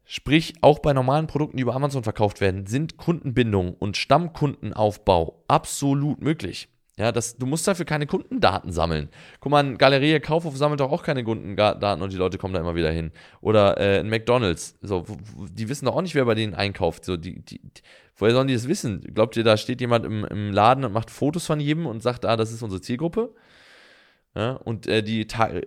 Sprich, 0.09 0.53
auch 0.61 0.79
bei 0.79 0.93
normalen 0.93 1.27
Produkten, 1.27 1.57
die 1.57 1.63
über 1.63 1.75
Amazon 1.75 2.01
verkauft 2.01 2.39
werden, 2.39 2.65
sind 2.65 2.95
Kundenbindung 2.95 3.73
und 3.73 3.97
Stammkundenaufbau 3.97 5.43
absolut 5.49 6.21
möglich. 6.21 6.69
Ja, 6.97 7.11
das, 7.11 7.35
du 7.35 7.45
musst 7.45 7.67
dafür 7.67 7.83
keine 7.85 8.07
Kundendaten 8.07 8.71
sammeln. 8.71 9.09
Guck 9.41 9.51
mal, 9.51 9.63
ein 9.63 9.77
Galerie 9.77 10.19
Kaufhof 10.21 10.55
sammelt 10.55 10.79
doch 10.79 10.93
auch 10.93 11.03
keine 11.03 11.25
Kundendaten 11.25 12.01
und 12.01 12.13
die 12.13 12.17
Leute 12.17 12.37
kommen 12.37 12.53
da 12.53 12.61
immer 12.61 12.73
wieder 12.73 12.89
hin. 12.89 13.11
Oder 13.41 13.77
äh, 13.79 13.99
ein 13.99 14.09
McDonalds. 14.09 14.77
So, 14.81 15.05
die 15.51 15.67
wissen 15.67 15.85
doch 15.85 15.95
auch 15.97 16.01
nicht, 16.01 16.15
wer 16.15 16.23
bei 16.23 16.35
denen 16.35 16.55
einkauft. 16.55 17.03
So, 17.03 17.17
die, 17.17 17.41
die, 17.43 17.59
woher 18.15 18.33
sollen 18.33 18.47
die 18.47 18.53
das 18.53 18.69
wissen? 18.69 19.01
Glaubt 19.13 19.35
ihr, 19.35 19.43
da 19.43 19.57
steht 19.57 19.81
jemand 19.81 20.05
im, 20.05 20.23
im 20.23 20.51
Laden 20.53 20.85
und 20.85 20.93
macht 20.93 21.11
Fotos 21.11 21.45
von 21.45 21.59
jedem 21.59 21.85
und 21.85 22.01
sagt, 22.01 22.25
ah, 22.25 22.37
das 22.37 22.53
ist 22.53 22.63
unsere 22.63 22.81
Zielgruppe? 22.81 23.35
Ja, 24.37 24.51
und 24.51 24.85
äh, 24.85 25.01
die 25.01 25.21
äh, 25.21 25.63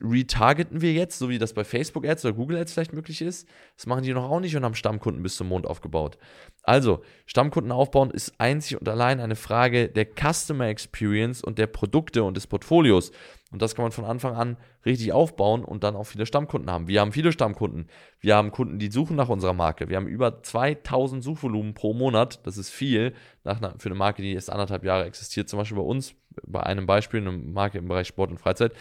retargeten 0.00 0.80
wir 0.80 0.92
jetzt, 0.92 1.18
so 1.18 1.28
wie 1.28 1.38
das 1.38 1.54
bei 1.54 1.64
Facebook 1.64 2.06
Ads 2.06 2.24
oder 2.24 2.34
Google 2.34 2.56
Ads 2.56 2.72
vielleicht 2.72 2.92
möglich 2.92 3.20
ist. 3.20 3.48
Das 3.76 3.86
machen 3.86 4.04
die 4.04 4.14
noch 4.14 4.30
auch 4.30 4.38
nicht 4.38 4.54
und 4.54 4.64
haben 4.64 4.76
Stammkunden 4.76 5.24
bis 5.24 5.34
zum 5.34 5.48
Mond 5.48 5.66
aufgebaut. 5.66 6.18
Also, 6.62 7.02
Stammkunden 7.26 7.72
aufbauen 7.72 8.12
ist 8.12 8.34
einzig 8.38 8.78
und 8.78 8.88
allein 8.88 9.18
eine 9.18 9.34
Frage 9.34 9.88
der 9.88 10.06
Customer 10.06 10.68
Experience 10.68 11.42
und 11.42 11.58
der 11.58 11.66
Produkte 11.66 12.22
und 12.22 12.36
des 12.36 12.46
Portfolios. 12.46 13.10
Und 13.52 13.60
das 13.60 13.74
kann 13.74 13.84
man 13.84 13.92
von 13.92 14.06
Anfang 14.06 14.34
an 14.34 14.56
richtig 14.86 15.12
aufbauen 15.12 15.62
und 15.62 15.84
dann 15.84 15.94
auch 15.94 16.04
viele 16.04 16.24
Stammkunden 16.24 16.70
haben. 16.70 16.88
Wir 16.88 17.02
haben 17.02 17.12
viele 17.12 17.32
Stammkunden. 17.32 17.86
Wir 18.18 18.34
haben 18.34 18.50
Kunden, 18.50 18.78
die 18.78 18.90
suchen 18.90 19.14
nach 19.14 19.28
unserer 19.28 19.52
Marke. 19.52 19.90
Wir 19.90 19.98
haben 19.98 20.06
über 20.06 20.42
2000 20.42 21.22
Suchvolumen 21.22 21.74
pro 21.74 21.92
Monat. 21.92 22.40
Das 22.46 22.56
ist 22.56 22.70
viel 22.70 23.14
einer, 23.44 23.74
für 23.78 23.90
eine 23.90 23.94
Marke, 23.94 24.22
die 24.22 24.32
erst 24.32 24.50
anderthalb 24.50 24.84
Jahre 24.84 25.04
existiert. 25.04 25.50
Zum 25.50 25.58
Beispiel 25.58 25.76
bei 25.76 25.84
uns, 25.84 26.14
bei 26.46 26.62
einem 26.62 26.86
Beispiel, 26.86 27.20
eine 27.20 27.32
Marke 27.32 27.76
im 27.78 27.88
Bereich 27.88 28.08
Sport 28.08 28.30
und 28.30 28.38
Freizeit. 28.38 28.72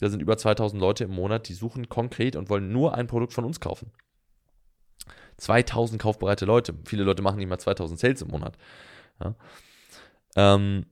Da 0.00 0.10
sind 0.10 0.20
über 0.20 0.36
2000 0.36 0.80
Leute 0.80 1.04
im 1.04 1.12
Monat, 1.12 1.48
die 1.48 1.54
suchen 1.54 1.88
konkret 1.88 2.36
und 2.36 2.50
wollen 2.50 2.72
nur 2.72 2.94
ein 2.94 3.06
Produkt 3.06 3.32
von 3.32 3.44
uns 3.44 3.58
kaufen. 3.58 3.90
2000 5.38 6.00
kaufbereite 6.00 6.44
Leute. 6.44 6.74
Viele 6.84 7.04
Leute 7.04 7.22
machen 7.22 7.38
nicht 7.38 7.48
mal 7.48 7.58
2000 7.58 7.98
Sales 7.98 8.20
im 8.20 8.28
Monat. 8.28 8.58
Ja. 9.22 9.34
Ähm, 10.36 10.84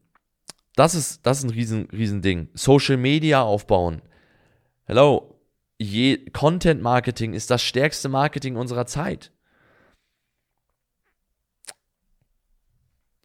das 0.79 0.95
ist, 0.95 1.27
das 1.27 1.39
ist 1.39 1.45
ein 1.45 1.51
riesen, 1.51 1.89
riesen 1.91 2.23
Ding. 2.23 2.49
Social 2.55 2.97
Media 2.97 3.43
aufbauen. 3.43 4.01
Hello. 4.85 5.35
Je, 5.81 6.19
Content 6.31 6.83
Marketing 6.83 7.35
ist 7.35 7.51
das 7.51 7.63
stärkste 7.63 8.09
Marketing 8.09 8.57
unserer 8.57 8.87
Zeit. 8.87 9.33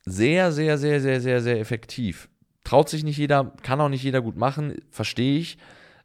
Sehr, 0.06 0.52
sehr, 0.52 0.78
sehr, 0.78 1.00
sehr, 1.00 1.22
sehr, 1.22 1.42
sehr 1.42 1.60
effektiv. 1.60 2.30
Traut 2.64 2.90
sich 2.90 3.04
nicht 3.04 3.18
jeder, 3.18 3.54
kann 3.62 3.82
auch 3.82 3.90
nicht 3.90 4.04
jeder 4.04 4.22
gut 4.22 4.36
machen, 4.36 4.82
verstehe 4.90 5.40
ich. 5.40 5.58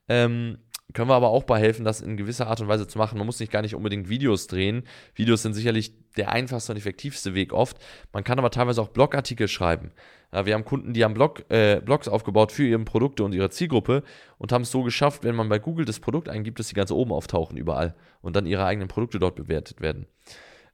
Ähm, 0.09 0.59
können 0.95 1.11
wir 1.11 1.15
aber 1.15 1.29
auch 1.29 1.45
bei 1.45 1.59
helfen, 1.59 1.85
das 1.85 2.01
in 2.01 2.17
gewisser 2.17 2.47
Art 2.47 2.61
und 2.61 2.69
Weise 2.69 2.87
zu 2.87 2.99
machen. 2.99 3.19
Man 3.19 3.27
muss 3.27 3.41
nicht 3.41 3.53
gar 3.53 3.63
nicht 3.63 3.75
unbedingt 3.75 4.09
Videos 4.09 4.47
drehen. 4.47 4.85
Videos 5.15 5.43
sind 5.43 5.55
sicherlich 5.55 5.93
der 6.17 6.31
einfachste 6.31 6.73
und 6.73 6.79
effektivste 6.79 7.35
Weg 7.35 7.53
oft. 7.53 7.77
Man 8.13 8.25
kann 8.25 8.39
aber 8.39 8.51
teilweise 8.51 8.81
auch 8.81 8.89
Blogartikel 8.89 9.49
schreiben. 9.49 9.93
Wir 10.31 10.53
haben 10.53 10.65
Kunden, 10.65 10.93
die 10.93 11.05
haben 11.05 11.15
Blog, 11.15 11.51
äh, 11.51 11.81
Blogs 11.83 12.07
aufgebaut 12.07 12.53
für 12.53 12.65
ihre 12.67 12.79
Produkte 12.81 13.25
und 13.25 13.33
ihre 13.33 13.49
Zielgruppe 13.49 14.03
und 14.37 14.53
haben 14.53 14.63
es 14.63 14.71
so 14.71 14.83
geschafft, 14.83 15.25
wenn 15.25 15.35
man 15.35 15.49
bei 15.49 15.59
Google 15.59 15.87
das 15.87 16.01
Produkt 16.01 16.29
eingibt, 16.29 16.59
dass 16.59 16.69
die 16.69 16.75
ganz 16.75 16.91
oben 16.91 17.13
auftauchen 17.13 17.57
überall 17.57 17.95
und 18.21 18.37
dann 18.37 18.45
ihre 18.45 18.67
eigenen 18.67 18.89
Produkte 18.89 19.19
dort 19.19 19.37
bewertet 19.37 19.81
werden. 19.81 20.07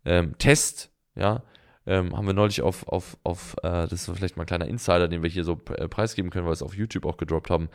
Ähm, 0.04 0.36
Test, 0.38 0.90
ja, 1.14 1.44
ähm, 1.86 2.16
haben 2.16 2.26
wir 2.26 2.34
neulich 2.34 2.62
auf, 2.62 2.88
auf, 2.88 3.16
auf 3.22 3.54
äh, 3.62 3.86
das 3.86 3.92
ist 3.92 4.10
vielleicht 4.16 4.36
mal 4.36 4.42
ein 4.42 4.46
kleiner 4.46 4.66
Insider, 4.66 5.06
den 5.06 5.22
wir 5.22 5.30
hier 5.30 5.44
so 5.44 5.60
äh, 5.76 5.86
preisgeben 5.86 6.30
können, 6.30 6.46
weil 6.46 6.50
wir 6.50 6.54
es 6.54 6.62
auf 6.62 6.74
YouTube 6.74 7.06
auch 7.06 7.16
gedroppt 7.16 7.50
haben. 7.50 7.68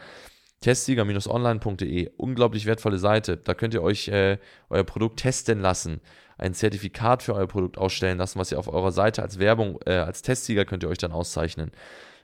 Testsieger-online.de, 0.61 2.11
unglaublich 2.17 2.65
wertvolle 2.65 2.97
Seite. 2.97 3.37
Da 3.37 3.53
könnt 3.53 3.73
ihr 3.73 3.81
euch 3.81 4.07
äh, 4.09 4.37
euer 4.69 4.83
Produkt 4.83 5.19
testen 5.19 5.59
lassen, 5.61 6.01
ein 6.37 6.53
Zertifikat 6.53 7.23
für 7.23 7.35
euer 7.35 7.47
Produkt 7.47 7.77
ausstellen 7.77 8.17
lassen, 8.17 8.39
was 8.39 8.51
ihr 8.51 8.59
auf 8.59 8.67
eurer 8.67 8.91
Seite 8.91 9.21
als 9.21 9.39
Werbung, 9.39 9.79
äh, 9.85 9.93
als 9.93 10.21
Testsieger 10.21 10.65
könnt 10.65 10.83
ihr 10.83 10.89
euch 10.89 10.97
dann 10.97 11.11
auszeichnen. 11.11 11.71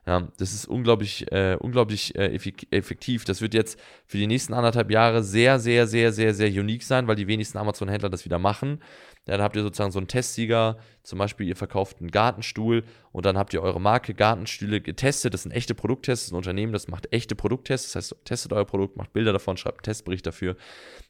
Ja, 0.08 0.28
das 0.38 0.54
ist 0.54 0.68
unglaublich, 0.68 1.32
äh, 1.32 1.58
unglaublich 1.60 2.16
äh, 2.16 2.38
effektiv. 2.70 3.26
Das 3.26 3.42
wird 3.42 3.56
jetzt 3.56 3.80
für 4.06 4.18
die 4.18 4.28
nächsten 4.28 4.54
anderthalb 4.54 4.92
Jahre 4.92 5.24
sehr, 5.24 5.60
sehr, 5.60 5.88
sehr, 5.88 6.14
sehr, 6.14 6.34
sehr 6.36 6.50
unique 6.50 6.84
sein, 6.84 7.08
weil 7.08 7.16
die 7.16 7.26
wenigsten 7.26 7.58
Amazon-Händler 7.58 8.10
das 8.10 8.24
wieder 8.24 8.38
machen. 8.38 8.82
Dann 9.26 9.42
habt 9.42 9.56
ihr 9.56 9.64
sozusagen 9.64 9.92
so 9.92 10.00
einen 10.00 10.08
Testsieger, 10.08 10.78
zum 11.04 11.20
Beispiel 11.20 11.48
ihr 11.48 11.56
verkauft 11.56 11.98
einen 12.00 12.12
Gartenstuhl 12.12 12.84
und 13.12 13.26
dann 13.26 13.38
habt 13.38 13.54
ihr 13.54 13.62
eure 13.62 13.82
Marke 13.82 14.14
Gartenstühle 14.14 14.82
getestet. 14.82 15.34
Das 15.34 15.44
sind 15.44 15.52
echte 15.52 15.74
Produkttests, 15.74 16.26
das 16.26 16.28
ist 16.28 16.34
ein 16.34 16.38
Unternehmen, 16.38 16.74
das 16.74 16.88
macht 16.88 17.12
echte 17.12 17.36
Produkttests. 17.36 17.94
Das 17.94 18.12
heißt, 18.12 18.26
testet 18.26 18.54
euer 18.54 18.66
Produkt, 18.66 18.98
macht 18.98 19.14
Bilder 19.14 19.34
davon, 19.34 19.58
schreibt 19.58 19.80
einen 19.80 19.84
Testbericht 19.84 20.26
dafür. 20.26 20.56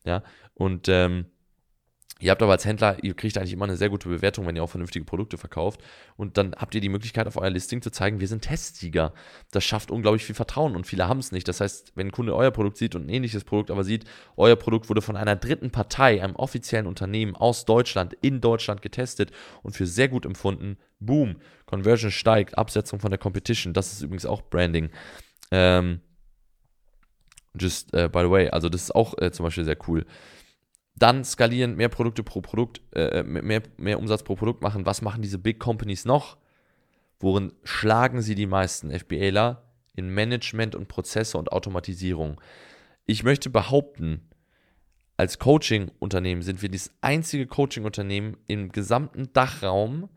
Ja, 0.05 0.23
und 0.53 0.87
ähm, 0.87 1.25
Ihr 2.21 2.31
habt 2.31 2.41
aber 2.41 2.53
als 2.53 2.63
Händler, 2.63 3.03
ihr 3.03 3.13
kriegt 3.13 3.37
eigentlich 3.37 3.51
immer 3.51 3.65
eine 3.65 3.75
sehr 3.75 3.89
gute 3.89 4.07
Bewertung, 4.07 4.47
wenn 4.47 4.55
ihr 4.55 4.63
auch 4.63 4.69
vernünftige 4.69 5.03
Produkte 5.03 5.37
verkauft. 5.37 5.81
Und 6.15 6.37
dann 6.37 6.55
habt 6.55 6.73
ihr 6.73 6.79
die 6.79 6.87
Möglichkeit, 6.87 7.27
auf 7.27 7.35
euer 7.35 7.49
Listing 7.49 7.81
zu 7.81 7.91
zeigen, 7.91 8.21
wir 8.21 8.29
sind 8.29 8.43
Testsieger. 8.43 9.13
Das 9.51 9.65
schafft 9.65 9.91
unglaublich 9.91 10.23
viel 10.23 10.33
Vertrauen 10.33 10.77
und 10.77 10.87
viele 10.87 11.09
haben 11.09 11.19
es 11.19 11.33
nicht. 11.33 11.45
Das 11.49 11.59
heißt, 11.59 11.91
wenn 11.95 12.07
ein 12.07 12.11
Kunde 12.13 12.33
euer 12.33 12.51
Produkt 12.51 12.77
sieht 12.77 12.95
und 12.95 13.05
ein 13.05 13.09
ähnliches 13.09 13.43
Produkt 13.43 13.69
aber 13.69 13.83
sieht, 13.83 14.05
euer 14.37 14.55
Produkt 14.55 14.87
wurde 14.87 15.01
von 15.01 15.17
einer 15.17 15.35
dritten 15.35 15.71
Partei, 15.71 16.23
einem 16.23 16.37
offiziellen 16.37 16.87
Unternehmen 16.87 17.35
aus 17.35 17.65
Deutschland, 17.65 18.13
in 18.21 18.39
Deutschland 18.39 18.81
getestet 18.81 19.31
und 19.61 19.75
für 19.75 19.85
sehr 19.85 20.07
gut 20.07 20.25
empfunden, 20.25 20.77
boom, 21.01 21.35
Conversion 21.65 22.11
steigt, 22.11 22.57
Absetzung 22.57 23.01
von 23.01 23.11
der 23.11 23.19
Competition. 23.19 23.73
Das 23.73 23.91
ist 23.91 24.01
übrigens 24.01 24.25
auch 24.25 24.41
Branding. 24.41 24.89
Ähm, 25.51 25.99
just 27.59 27.93
uh, 27.93 28.07
by 28.07 28.21
the 28.21 28.31
way, 28.31 28.49
also 28.49 28.69
das 28.69 28.83
ist 28.83 28.95
auch 28.95 29.17
äh, 29.17 29.31
zum 29.31 29.43
Beispiel 29.43 29.65
sehr 29.65 29.77
cool 29.89 30.05
dann 30.95 31.23
skalieren, 31.23 31.75
mehr 31.75 31.89
Produkte 31.89 32.23
pro 32.23 32.41
Produkt, 32.41 32.81
äh, 32.93 33.23
mehr, 33.23 33.61
mehr 33.77 33.99
Umsatz 33.99 34.23
pro 34.23 34.35
Produkt 34.35 34.61
machen. 34.61 34.85
Was 34.85 35.01
machen 35.01 35.21
diese 35.21 35.37
Big 35.37 35.59
Companies 35.59 36.05
noch? 36.05 36.37
Worin 37.19 37.53
schlagen 37.63 38.21
sie 38.21 38.35
die 38.35 38.47
meisten 38.47 38.91
FBAler? 38.91 39.63
In 39.93 40.09
Management 40.09 40.75
und 40.75 40.89
Prozesse 40.89 41.37
und 41.37 41.53
Automatisierung. 41.53 42.41
Ich 43.05 43.23
möchte 43.23 43.49
behaupten, 43.49 44.29
als 45.15 45.39
Coaching-Unternehmen 45.39 46.41
sind 46.41 46.61
wir 46.61 46.69
das 46.69 46.91
einzige 46.99 47.47
Coaching-Unternehmen 47.47 48.35
im 48.47 48.71
gesamten 48.73 49.31
Dachraum, 49.31 50.09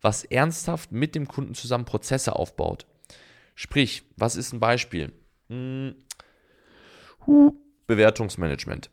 was 0.00 0.24
ernsthaft 0.24 0.92
mit 0.92 1.14
dem 1.14 1.28
Kunden 1.28 1.54
zusammen 1.54 1.84
Prozesse 1.84 2.34
aufbaut. 2.34 2.86
Sprich, 3.54 4.04
was 4.16 4.36
ist 4.36 4.52
ein 4.52 4.60
Beispiel? 4.60 5.12
Hm. 5.48 5.96
Bewertungsmanagement. 7.86 8.90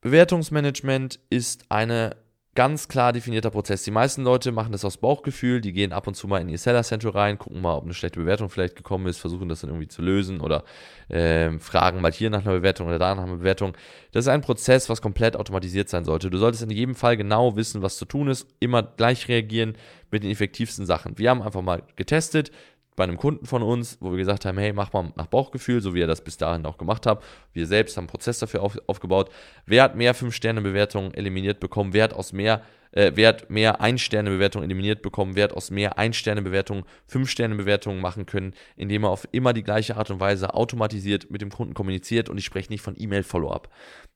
Bewertungsmanagement 0.00 1.18
ist 1.28 1.64
eine 1.70 2.16
ganz 2.58 2.88
klar 2.88 3.12
definierter 3.12 3.50
Prozess. 3.50 3.84
Die 3.84 3.92
meisten 3.92 4.24
Leute 4.24 4.50
machen 4.50 4.72
das 4.72 4.84
aus 4.84 4.96
Bauchgefühl, 4.96 5.60
die 5.60 5.72
gehen 5.72 5.92
ab 5.92 6.08
und 6.08 6.14
zu 6.14 6.26
mal 6.26 6.40
in 6.40 6.48
ihr 6.48 6.58
Seller 6.58 6.82
Center 6.82 7.14
rein, 7.14 7.38
gucken 7.38 7.60
mal, 7.60 7.76
ob 7.76 7.84
eine 7.84 7.94
schlechte 7.94 8.18
Bewertung 8.18 8.50
vielleicht 8.50 8.74
gekommen 8.74 9.06
ist, 9.06 9.18
versuchen 9.18 9.48
das 9.48 9.60
dann 9.60 9.70
irgendwie 9.70 9.86
zu 9.86 10.02
lösen 10.02 10.40
oder 10.40 10.64
äh, 11.08 11.56
fragen 11.60 12.00
mal 12.00 12.10
hier 12.10 12.30
nach 12.30 12.44
einer 12.44 12.54
Bewertung 12.54 12.88
oder 12.88 12.98
da 12.98 13.14
nach 13.14 13.22
einer 13.22 13.36
Bewertung. 13.36 13.76
Das 14.10 14.24
ist 14.24 14.28
ein 14.28 14.40
Prozess, 14.40 14.88
was 14.88 15.00
komplett 15.00 15.36
automatisiert 15.36 15.88
sein 15.88 16.04
sollte. 16.04 16.30
Du 16.30 16.38
solltest 16.38 16.64
in 16.64 16.70
jedem 16.70 16.96
Fall 16.96 17.16
genau 17.16 17.54
wissen, 17.54 17.80
was 17.80 17.96
zu 17.96 18.06
tun 18.06 18.26
ist, 18.26 18.48
immer 18.58 18.82
gleich 18.82 19.28
reagieren 19.28 19.76
mit 20.10 20.24
den 20.24 20.30
effektivsten 20.32 20.84
Sachen. 20.84 21.16
Wir 21.16 21.30
haben 21.30 21.42
einfach 21.42 21.62
mal 21.62 21.84
getestet, 21.94 22.50
bei 22.98 23.04
einem 23.04 23.16
Kunden 23.16 23.46
von 23.46 23.62
uns, 23.62 23.96
wo 24.00 24.10
wir 24.10 24.18
gesagt 24.18 24.44
haben, 24.44 24.58
hey, 24.58 24.72
mach 24.72 24.92
mal 24.92 25.12
nach 25.14 25.28
Bauchgefühl, 25.28 25.80
so 25.80 25.94
wie 25.94 26.00
ihr 26.00 26.08
das 26.08 26.20
bis 26.20 26.36
dahin 26.36 26.66
auch 26.66 26.78
gemacht 26.78 27.06
habt. 27.06 27.24
Wir 27.52 27.64
selbst 27.64 27.96
haben 27.96 28.02
einen 28.02 28.08
Prozess 28.08 28.40
dafür 28.40 28.60
auf, 28.60 28.76
aufgebaut. 28.88 29.30
Wer 29.66 29.84
hat 29.84 29.94
mehr 29.94 30.16
5-Sterne-Bewertungen 30.16 31.14
eliminiert 31.14 31.60
bekommen? 31.60 31.92
Wer 31.92 32.02
hat 32.02 32.12
aus 32.12 32.32
mehr, 32.32 32.60
äh, 32.90 33.12
wer 33.14 33.28
hat 33.28 33.50
mehr 33.50 33.80
1-Sterne-Bewertungen 33.80 34.64
eliminiert 34.64 35.00
bekommen? 35.02 35.36
Wer 35.36 35.44
hat 35.44 35.52
aus 35.52 35.70
mehr 35.70 35.96
1-Sterne-Bewertungen 35.96 36.82
5-Sterne-Bewertungen 37.08 38.00
machen 38.00 38.26
können, 38.26 38.52
indem 38.74 39.04
er 39.04 39.10
auf 39.10 39.28
immer 39.30 39.52
die 39.52 39.62
gleiche 39.62 39.96
Art 39.96 40.10
und 40.10 40.18
Weise 40.18 40.54
automatisiert 40.54 41.30
mit 41.30 41.40
dem 41.40 41.50
Kunden 41.50 41.74
kommuniziert 41.74 42.28
und 42.28 42.36
ich 42.36 42.44
spreche 42.44 42.72
nicht 42.72 42.82
von 42.82 42.96
E-Mail-Follow-up. 42.98 43.68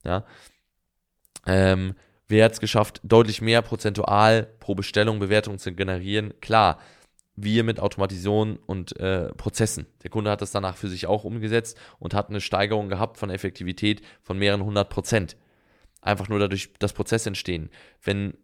Ja. 0.05 0.25
Ähm, 1.47 1.95
wer 2.27 2.47
hat 2.47 2.53
es 2.55 2.61
geschafft, 2.61 3.01
deutlich 3.05 3.41
mehr 3.43 3.63
prozentual 3.63 4.49
pro 4.59 4.75
Bestellung 4.75 5.21
Bewertungen 5.21 5.61
zu 5.61 5.73
generieren? 5.73 6.35
Klar, 6.41 6.79
wir 7.35 7.65
mit 7.65 7.81
Automatisation 7.81 8.59
und 8.67 8.99
äh, 9.01 9.33
Prozessen. 9.35 9.87
Der 10.03 10.11
Kunde 10.11 10.31
hat 10.31 10.43
das 10.43 10.51
danach 10.51 10.77
für 10.77 10.89
sich 10.89 11.07
auch 11.07 11.25
umgesetzt 11.25 11.79
und 11.99 12.15
hat 12.15 12.29
eine 12.29 12.41
Steigerung 12.41 12.89
gehabt 12.89 13.17
von 13.17 13.31
Effektivität 13.31 14.03
von 14.23 14.39
mehreren 14.39 14.65
hundert 14.65 14.91
Prozent. 14.91 15.37
Einfach 16.03 16.29
nur 16.29 16.39
dadurch, 16.39 16.73
dass 16.79 16.93
Prozesse 16.93 17.31
entstehen. 17.31 17.71
Wenn 18.03 18.35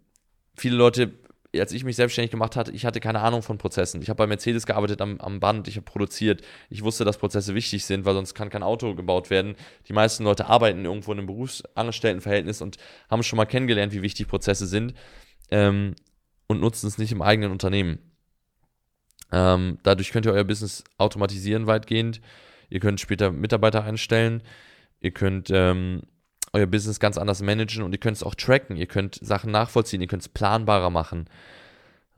viele 0.57 0.77
Leute, 0.77 1.13
als 1.55 1.73
ich 1.73 1.85
mich 1.85 1.97
selbstständig 1.97 2.31
gemacht 2.31 2.57
hatte, 2.57 2.73
ich 2.73 2.87
hatte 2.87 3.01
keine 3.01 3.21
Ahnung 3.21 3.43
von 3.43 3.59
Prozessen. 3.59 4.01
Ich 4.01 4.09
habe 4.09 4.17
bei 4.17 4.27
Mercedes 4.27 4.65
gearbeitet 4.65 5.01
am, 5.03 5.21
am 5.21 5.41
Band, 5.41 5.69
ich 5.69 5.77
habe 5.77 5.85
produziert. 5.85 6.43
Ich 6.71 6.83
wusste, 6.83 7.05
dass 7.05 7.19
Prozesse 7.19 7.55
wichtig 7.55 7.85
sind, 7.85 8.05
weil 8.05 8.15
sonst 8.15 8.35
kann 8.35 8.49
kein 8.49 8.63
Auto 8.63 8.95
gebaut 8.95 9.29
werden. 9.29 9.55
Die 9.89 9.93
meisten 9.93 10.25
Leute 10.25 10.47
arbeiten 10.47 10.85
irgendwo 10.85 11.13
in 11.13 11.19
einem 11.19 11.27
Berufsangestelltenverhältnis 11.27 12.63
und 12.63 12.77
haben 13.11 13.23
schon 13.23 13.37
mal 13.37 13.45
kennengelernt, 13.45 13.93
wie 13.93 14.03
wichtig 14.03 14.29
Prozesse 14.29 14.67
sind 14.67 14.95
ähm, 15.51 15.95
und 16.47 16.61
nutzen 16.61 16.87
es 16.87 16.97
nicht 16.97 17.13
im 17.13 17.23
eigenen 17.23 17.51
Unternehmen. 17.51 17.99
Ähm, 19.33 19.79
dadurch 19.83 20.11
könnt 20.11 20.27
ihr 20.27 20.33
euer 20.33 20.45
Business 20.45 20.85
automatisieren 20.97 21.67
weitgehend. 21.67 22.21
Ihr 22.71 22.81
könnt 22.81 23.01
später 23.01 23.31
Mitarbeiter 23.31 23.85
einstellen. 23.85 24.43
Ihr 25.01 25.11
könnt 25.11 25.51
ähm, 25.51 26.03
euer 26.53 26.67
Business 26.67 27.01
ganz 27.01 27.19
anders 27.19 27.43
managen 27.43 27.83
und 27.83 27.93
ihr 27.93 27.99
könnt 27.99 28.17
es 28.17 28.23
auch 28.23 28.35
tracken. 28.35 28.77
Ihr 28.77 28.87
könnt 28.87 29.17
Sachen 29.17 29.51
nachvollziehen. 29.51 30.01
Ihr 30.01 30.09
könnt 30.09 30.23
es 30.23 30.29
planbarer 30.29 30.91
machen. 30.91 31.29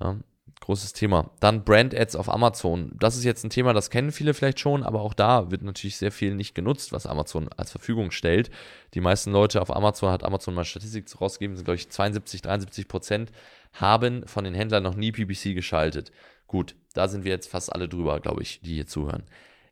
Ja, 0.01 0.17
großes 0.61 0.93
Thema. 0.93 1.31
Dann 1.41 1.65
Brand 1.65 1.95
Ads 1.95 2.17
auf 2.17 2.29
Amazon. 2.29 2.93
Das 2.99 3.17
ist 3.17 3.25
jetzt 3.25 3.45
ein 3.45 3.51
Thema, 3.51 3.73
das 3.73 3.91
kennen 3.91 4.13
viele 4.13 4.35
vielleicht 4.35 4.61
schon, 4.61 4.83
aber 4.83 5.01
auch 5.01 5.15
da 5.15 5.51
wird 5.51 5.63
natürlich 5.63 5.97
sehr 5.97 6.13
viel 6.13 6.35
nicht 6.35 6.55
genutzt, 6.55 6.93
was 6.93 7.07
Amazon 7.07 7.49
als 7.57 7.71
Verfügung 7.71 8.11
stellt. 8.11 8.51
Die 8.95 9.01
meisten 9.01 9.33
Leute 9.33 9.63
auf 9.63 9.75
Amazon, 9.75 10.11
hat 10.11 10.23
Amazon 10.23 10.55
mal 10.55 10.65
Statistik 10.65 11.07
rausgegeben, 11.21 11.57
sind 11.57 11.65
glaube 11.65 11.77
ich 11.77 11.91
72, 11.91 12.43
73 12.43 12.89
Prozent, 12.89 13.33
haben 13.73 14.27
von 14.27 14.45
den 14.45 14.55
Händlern 14.55 14.83
noch 14.83 14.95
nie 14.95 15.13
PPC 15.13 15.55
geschaltet. 15.55 16.13
Gut, 16.51 16.75
da 16.95 17.07
sind 17.07 17.23
wir 17.23 17.31
jetzt 17.31 17.49
fast 17.49 17.73
alle 17.73 17.89
drüber, 17.89 18.19
glaube 18.19 18.43
ich, 18.43 18.61
die 18.61 18.75
hier 18.75 18.87
zuhören. 18.89 19.23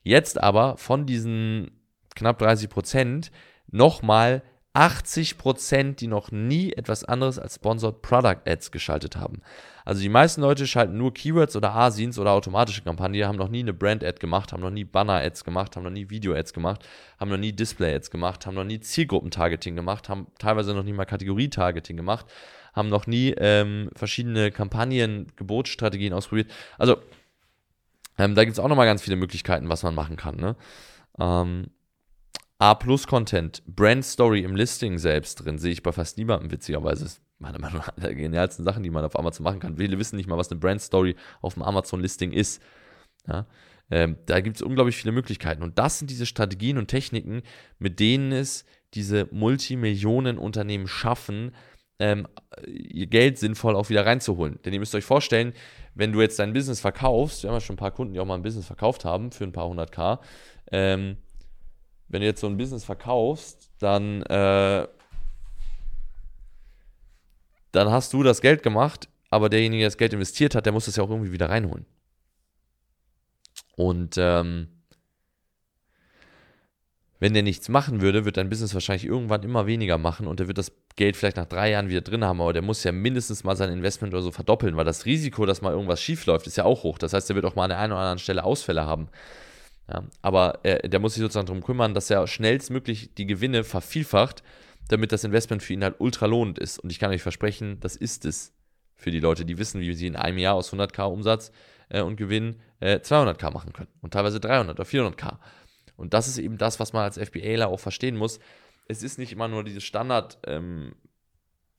Jetzt 0.05 0.41
aber 0.41 0.77
von 0.77 1.07
diesen 1.07 1.73
knapp 2.15 2.39
30 2.39 2.69
Prozent 2.71 3.33
nochmal 3.67 4.45
80 4.75 5.39
Prozent, 5.39 6.01
die 6.01 6.07
noch 6.07 6.31
nie 6.31 6.73
etwas 6.73 7.03
anderes 7.03 7.41
als 7.41 7.57
Sponsored 7.57 8.01
Product 8.01 8.43
Ads 8.47 8.71
geschaltet 8.71 9.17
haben. 9.17 9.43
Also 9.85 10.01
die 10.01 10.09
meisten 10.09 10.41
Leute 10.41 10.69
schalten 10.69 10.97
nur 10.97 11.13
Keywords 11.13 11.57
oder 11.57 11.75
Asins 11.75 12.17
oder 12.17 12.31
automatische 12.31 12.83
Kampagnen, 12.83 13.27
haben 13.27 13.39
noch 13.39 13.49
nie 13.49 13.59
eine 13.59 13.73
Brand-Ad 13.73 14.21
gemacht, 14.21 14.53
haben 14.53 14.61
noch 14.61 14.71
nie 14.71 14.85
Banner-Ads 14.85 15.43
gemacht, 15.43 15.75
haben 15.75 15.83
noch 15.83 15.91
nie 15.91 16.11
Video-Ads 16.11 16.53
gemacht, 16.53 16.87
haben 17.19 17.29
noch 17.29 17.39
nie 17.39 17.53
Display-Ads 17.53 18.13
gemacht, 18.13 18.47
haben 18.47 18.55
noch 18.55 18.63
nie 18.63 18.79
Zielgruppentargeting 18.79 19.75
gemacht, 19.75 20.09
haben 20.09 20.29
teilweise 20.39 20.75
noch 20.75 20.85
nie 20.85 20.93
mal 20.93 21.07
Kategorie-Targeting 21.07 21.97
gemacht, 21.97 22.27
haben 22.79 22.89
noch 22.89 23.07
nie 23.07 23.35
ähm, 23.37 23.91
verschiedene 23.95 24.51
Kampagnen, 24.51 25.27
Gebotsstrategien 25.37 26.15
ausprobiert. 26.15 26.51
Also 26.79 26.97
ähm, 28.17 28.35
da 28.35 28.45
gibt 28.45 28.55
es 28.55 28.59
auch 28.59 28.69
nochmal 28.69 28.87
ganz 28.87 29.03
viele 29.03 29.17
Möglichkeiten, 29.17 29.69
was 29.69 29.83
man 29.83 29.95
machen 29.95 30.17
kann. 30.17 30.37
Ne? 30.37 30.57
Ähm, 31.19 31.67
A-Plus-Content, 32.59 33.63
Brand 33.67 34.05
Story 34.05 34.41
im 34.41 34.57
Listing 34.57 34.99
selbst 34.99 35.37
drin, 35.37 35.59
sehe 35.59 35.73
ich 35.73 35.83
bei 35.83 35.93
fast 35.93 36.19
niemandem, 36.19 36.51
witzigerweise. 36.51 37.05
Das 37.05 37.13
ist 37.15 37.23
meiner 37.39 37.61
Meinung 37.61 37.79
nach 37.79 37.91
der 37.91 38.15
genialsten 38.15 38.65
Sachen, 38.65 38.83
die 38.83 38.91
man 38.91 39.05
auf 39.05 39.17
Amazon 39.17 39.45
machen 39.45 39.61
kann. 39.61 39.77
Viele 39.77 39.99
wissen 39.99 40.17
nicht 40.17 40.29
mal, 40.29 40.39
was 40.39 40.51
eine 40.51 40.59
Brand 40.59 40.81
Story 40.81 41.15
auf 41.41 41.55
dem 41.55 41.63
Amazon-Listing 41.63 42.33
ist. 42.33 42.61
Ja? 43.29 43.47
Ähm, 43.91 44.17
da 44.27 44.41
gibt 44.41 44.57
es 44.57 44.63
unglaublich 44.63 44.97
viele 44.97 45.13
Möglichkeiten. 45.13 45.63
Und 45.63 45.79
das 45.79 45.99
sind 45.99 46.11
diese 46.11 46.27
Strategien 46.27 46.79
und 46.79 46.89
Techniken, 46.89 47.43
mit 47.79 48.01
denen 48.01 48.33
es 48.33 48.65
diese 48.95 49.29
Multimillionen-Unternehmen 49.31 50.89
schaffen, 50.89 51.53
ähm, 51.99 52.29
ihr 52.67 53.07
Geld 53.07 53.39
sinnvoll 53.39 53.77
auch 53.77 53.89
wieder 53.89 54.07
reinzuholen. 54.07 54.61
Denn 54.65 54.73
ihr 54.73 54.79
müsst 54.79 54.95
euch 54.95 55.05
vorstellen, 55.05 55.53
wenn 55.95 56.13
du 56.13 56.21
jetzt 56.21 56.39
dein 56.39 56.53
Business 56.53 56.81
verkaufst, 56.81 57.43
wir 57.43 57.51
haben 57.51 57.57
ja 57.57 57.61
schon 57.61 57.75
ein 57.75 57.79
paar 57.79 57.91
Kunden, 57.91 58.15
die 58.15 58.21
auch 58.21 58.25
mal 58.25 58.35
ein 58.35 58.43
Business 58.43 58.67
verkauft 58.67 59.05
haben 59.05 59.33
für 59.33 59.45
ein 59.45 59.53
paar 59.53 59.69
hundert 59.69 59.93
K, 59.93 60.21
ähm, 60.71 61.17
wenn 62.09 62.21
du 62.21 62.27
jetzt 62.27 62.41
so 62.41 62.47
ein 62.47 62.57
Business 62.57 62.85
verkaufst, 62.85 63.71
dann, 63.79 64.23
äh, 64.23 64.87
dann 67.73 67.91
hast 67.91 68.13
du 68.13 68.23
das 68.23 68.41
Geld 68.41 68.63
gemacht, 68.63 69.09
aber 69.31 69.49
derjenige, 69.49 69.83
der 69.83 69.89
das 69.89 69.99
Geld 69.99 70.13
investiert 70.13 70.55
hat, 70.55 70.65
der 70.67 70.73
muss 70.73 70.87
das 70.87 70.97
ja 70.97 71.03
auch 71.03 71.11
irgendwie 71.11 71.33
wieder 71.33 71.51
reinholen. 71.51 71.85
Und 73.77 74.17
ähm, 74.19 74.69
wenn 77.21 77.35
der 77.35 77.43
nichts 77.43 77.69
machen 77.69 78.01
würde, 78.01 78.25
wird 78.25 78.37
dein 78.37 78.49
Business 78.49 78.75
wahrscheinlich 78.75 79.07
irgendwann 79.07 79.43
immer 79.43 79.67
weniger 79.67 79.99
machen 79.99 80.27
und 80.27 80.39
der 80.41 80.47
wird 80.47 80.59
das 80.59 80.73
Geld 80.97 81.17
vielleicht 81.17 81.37
nach 81.37 81.47
drei 81.47 81.71
Jahren 81.71 81.89
wieder 81.89 82.01
drin 82.01 82.25
haben, 82.25 82.41
aber 82.41 82.53
der 82.53 82.63
muss 82.63 82.85
ja 82.85 82.93
mindestens 82.93 83.45
mal 83.45 83.57
sein 83.57 83.73
Investment 83.73 84.15
oder 84.15 84.23
so 84.23 84.31
verdoppeln, 84.31 84.77
weil 84.77 84.85
das 84.85 85.05
Risiko, 85.05 85.45
dass 85.45 85.61
mal 85.61 85.73
irgendwas 85.73 86.01
schief 86.01 86.27
läuft, 86.27 86.47
ist 86.47 86.57
ja 86.57 86.65
auch 86.65 86.85
hoch. 86.85 86.99
Das 86.99 87.13
heißt, 87.13 87.29
der 87.29 87.37
wird 87.37 87.45
auch 87.45 87.57
mal 87.57 87.65
an 87.65 87.71
der 87.71 87.79
einen 87.79 87.93
oder 87.93 88.01
anderen 88.01 88.19
Stelle 88.19 88.45
Ausfälle 88.45 88.87
haben. 88.87 89.09
Ja, 89.91 90.05
aber 90.23 90.65
äh, 90.65 90.89
der 90.89 91.01
muss 91.01 91.15
sich 91.15 91.23
sozusagen 91.23 91.47
darum 91.47 91.63
kümmern, 91.63 91.95
dass 91.95 92.11
er 92.11 92.27
schnellstmöglich 92.27 93.15
die 93.15 93.27
Gewinne 93.27 93.65
vervielfacht, 93.65 94.43
damit 94.89 95.13
das 95.13 95.25
Investment 95.25 95.63
für 95.63 95.73
ihn 95.73 95.83
halt 95.83 95.97
ultra 95.99 96.27
lohnend 96.27 96.59
ist. 96.59 96.79
Und 96.79 96.91
ich 96.91 96.99
kann 96.99 97.11
euch 97.11 97.23
versprechen, 97.23 97.81
das 97.81 97.97
ist 97.97 98.25
es 98.25 98.53
für 98.97 99.11
die 99.11 99.21
Leute, 99.21 99.45
die 99.45 99.59
wissen, 99.59 99.81
wie 99.81 99.95
sie 99.95 100.07
in 100.07 100.17
einem 100.17 100.39
Jahr 100.39 100.55
aus 100.55 100.73
100k 100.73 101.05
Umsatz 101.05 101.53
äh, 101.89 102.03
und 102.03 102.17
Gewinn 102.17 102.57
äh, 102.81 102.97
200k 102.97 103.51
machen 103.51 103.73
können 103.73 103.89
und 104.03 104.13
teilweise 104.13 104.41
300 104.41 104.79
oder 104.79 104.89
400k. 104.89 105.39
Und 105.99 106.15
das 106.15 106.29
ist 106.29 106.39
eben 106.39 106.57
das, 106.57 106.81
was 106.81 106.93
man 106.93 107.03
als 107.03 107.19
FBAler 107.19 107.69
auch 107.69 107.81
verstehen 107.81 108.17
muss. 108.17 108.39
Es 108.87 109.03
ist 109.03 109.19
nicht 109.19 109.33
immer 109.33 109.49
nur 109.49 109.65
dieses 109.65 109.85
Standard, 109.85 110.39
ähm, 110.47 110.95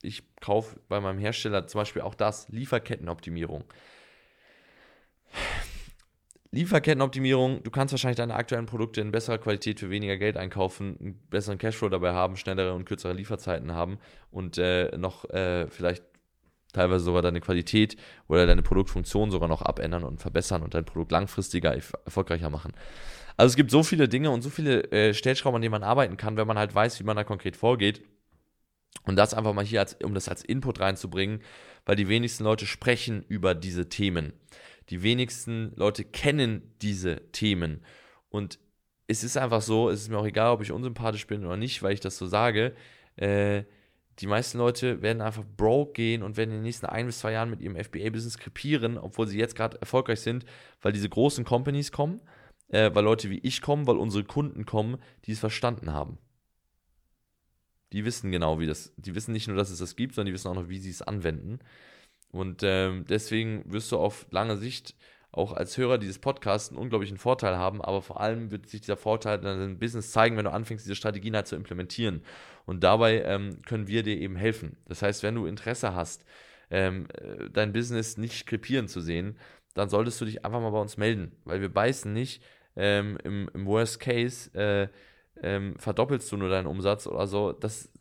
ich 0.01 0.23
kaufe 0.41 0.79
bei 0.87 0.99
meinem 0.99 1.19
Hersteller 1.19 1.67
zum 1.67 1.79
Beispiel 1.79 2.01
auch 2.01 2.15
das, 2.15 2.47
Lieferkettenoptimierung. 2.49 3.63
Lieferkettenoptimierung, 6.51 7.63
du 7.63 7.71
kannst 7.71 7.93
wahrscheinlich 7.93 8.17
deine 8.17 8.35
aktuellen 8.35 8.65
Produkte 8.65 9.01
in 9.01 9.11
besserer 9.11 9.37
Qualität 9.37 9.79
für 9.79 9.89
weniger 9.89 10.17
Geld 10.17 10.35
einkaufen, 10.35 10.97
einen 10.99 11.27
besseren 11.29 11.57
Cashflow 11.57 11.89
dabei 11.89 12.11
haben, 12.11 12.37
schnellere 12.37 12.73
und 12.73 12.85
kürzere 12.85 13.13
Lieferzeiten 13.13 13.73
haben 13.73 13.99
und 14.31 14.57
äh, 14.57 14.97
noch 14.97 15.29
äh, 15.29 15.67
vielleicht 15.69 16.03
teilweise 16.73 17.05
sogar 17.05 17.21
deine 17.21 17.39
Qualität 17.39 17.95
oder 18.27 18.45
deine 18.45 18.63
Produktfunktion 18.63 19.31
sogar 19.31 19.47
noch 19.47 19.61
abändern 19.61 20.03
und 20.03 20.19
verbessern 20.21 20.61
und 20.63 20.73
dein 20.73 20.85
Produkt 20.85 21.11
langfristiger 21.11 21.73
erfolgreicher 22.05 22.49
machen. 22.49 22.73
Also 23.39 23.53
es 23.53 23.55
gibt 23.55 23.71
so 23.71 23.83
viele 23.83 24.09
Dinge 24.09 24.31
und 24.31 24.41
so 24.41 24.49
viele 24.49 24.91
äh, 24.91 25.13
Stellschrauben, 25.13 25.55
an 25.55 25.61
denen 25.61 25.71
man 25.71 25.81
arbeiten 25.81 26.17
kann, 26.17 26.35
wenn 26.35 26.45
man 26.45 26.57
halt 26.57 26.75
weiß, 26.75 26.99
wie 26.99 27.05
man 27.05 27.15
da 27.15 27.23
konkret 27.23 27.55
vorgeht. 27.55 28.03
Und 29.05 29.15
das 29.15 29.33
einfach 29.33 29.53
mal 29.53 29.63
hier, 29.63 29.79
als, 29.79 29.93
um 30.03 30.13
das 30.13 30.27
als 30.27 30.43
Input 30.43 30.81
reinzubringen, 30.81 31.41
weil 31.85 31.95
die 31.95 32.09
wenigsten 32.09 32.43
Leute 32.43 32.65
sprechen 32.65 33.23
über 33.29 33.55
diese 33.55 33.87
Themen. 33.87 34.33
Die 34.89 35.03
wenigsten 35.03 35.71
Leute 35.77 36.03
kennen 36.03 36.73
diese 36.81 37.31
Themen. 37.31 37.81
Und 38.27 38.59
es 39.07 39.23
ist 39.23 39.37
einfach 39.37 39.61
so, 39.61 39.89
es 39.89 40.01
ist 40.01 40.09
mir 40.09 40.17
auch 40.17 40.27
egal, 40.27 40.51
ob 40.51 40.61
ich 40.61 40.73
unsympathisch 40.73 41.25
bin 41.25 41.45
oder 41.45 41.55
nicht, 41.55 41.81
weil 41.81 41.93
ich 41.93 42.01
das 42.01 42.17
so 42.17 42.27
sage. 42.27 42.75
Äh, 43.15 43.63
die 44.19 44.27
meisten 44.27 44.57
Leute 44.57 45.01
werden 45.01 45.21
einfach 45.21 45.45
broke 45.55 45.93
gehen 45.93 46.23
und 46.23 46.35
werden 46.35 46.49
in 46.49 46.57
den 46.57 46.63
nächsten 46.63 46.87
ein 46.87 47.05
bis 47.05 47.19
zwei 47.19 47.31
Jahren 47.31 47.51
mit 47.51 47.61
ihrem 47.61 47.77
FBA-Business 47.77 48.37
krepieren, 48.37 48.97
obwohl 48.97 49.27
sie 49.27 49.39
jetzt 49.39 49.55
gerade 49.55 49.79
erfolgreich 49.79 50.19
sind, 50.19 50.43
weil 50.81 50.91
diese 50.91 51.07
großen 51.07 51.45
Companies 51.45 51.93
kommen, 51.93 52.19
äh, 52.69 52.91
weil 52.93 53.03
Leute 53.03 53.29
wie 53.29 53.39
ich 53.39 53.61
kommen, 53.61 53.87
weil 53.87 53.97
unsere 53.97 54.23
Kunden 54.23 54.65
kommen, 54.65 54.97
die 55.25 55.33
es 55.33 55.39
verstanden 55.39 55.93
haben. 55.93 56.17
Die 57.91 58.05
wissen 58.05 58.31
genau, 58.31 58.59
wie 58.59 58.67
das, 58.67 58.93
die 58.97 59.15
wissen 59.15 59.31
nicht 59.31 59.47
nur, 59.47 59.57
dass 59.57 59.71
es 59.71 59.79
das 59.79 59.95
gibt, 59.95 60.13
sondern 60.13 60.27
die 60.27 60.33
wissen 60.33 60.47
auch 60.47 60.55
noch, 60.55 60.69
wie 60.69 60.79
sie 60.79 60.91
es 60.91 61.01
anwenden. 61.01 61.59
Und 62.31 62.61
ähm, 62.63 63.05
deswegen 63.09 63.63
wirst 63.71 63.91
du 63.91 63.97
auf 63.97 64.27
lange 64.29 64.57
Sicht 64.57 64.95
auch 65.31 65.53
als 65.53 65.77
Hörer 65.77 65.97
dieses 65.97 66.19
Podcasts 66.19 66.69
einen 66.69 66.79
unglaublichen 66.79 67.17
Vorteil 67.17 67.57
haben, 67.57 67.81
aber 67.81 68.01
vor 68.01 68.19
allem 68.19 68.51
wird 68.51 68.67
sich 68.67 68.81
dieser 68.81 68.97
Vorteil 68.97 69.37
in 69.39 69.45
deinem 69.45 69.79
Business 69.79 70.11
zeigen, 70.11 70.37
wenn 70.37 70.45
du 70.45 70.51
anfängst, 70.51 70.85
diese 70.85 70.95
Strategien 70.95 71.35
halt 71.35 71.47
zu 71.47 71.55
implementieren. 71.55 72.23
Und 72.65 72.83
dabei 72.83 73.23
ähm, 73.23 73.61
können 73.65 73.87
wir 73.87 74.03
dir 74.03 74.17
eben 74.17 74.35
helfen. 74.35 74.77
Das 74.85 75.01
heißt, 75.01 75.21
wenn 75.23 75.35
du 75.35 75.45
Interesse 75.45 75.93
hast, 75.93 76.25
ähm, 76.71 77.07
äh, 77.13 77.49
dein 77.51 77.73
Business 77.73 78.17
nicht 78.17 78.47
krepieren 78.47 78.87
zu 78.87 79.01
sehen, 79.01 79.37
dann 79.75 79.89
solltest 79.89 80.19
du 80.19 80.25
dich 80.25 80.45
einfach 80.45 80.61
mal 80.61 80.71
bei 80.71 80.81
uns 80.81 80.97
melden, 80.97 81.31
weil 81.45 81.61
wir 81.61 81.69
beißen 81.69 82.11
nicht. 82.11 82.43
Ähm, 82.81 83.17
im, 83.25 83.49
im, 83.53 83.65
Worst 83.65 83.99
Case 83.99 84.49
äh, 84.57 84.87
ähm, 85.41 85.75
verdoppelst 85.77 86.31
du 86.31 86.37
nur 86.37 86.49
deinen 86.49 86.67
Umsatz 86.67 87.07
oder 87.07 87.27
so. 87.27 87.51
Das, 87.51 87.91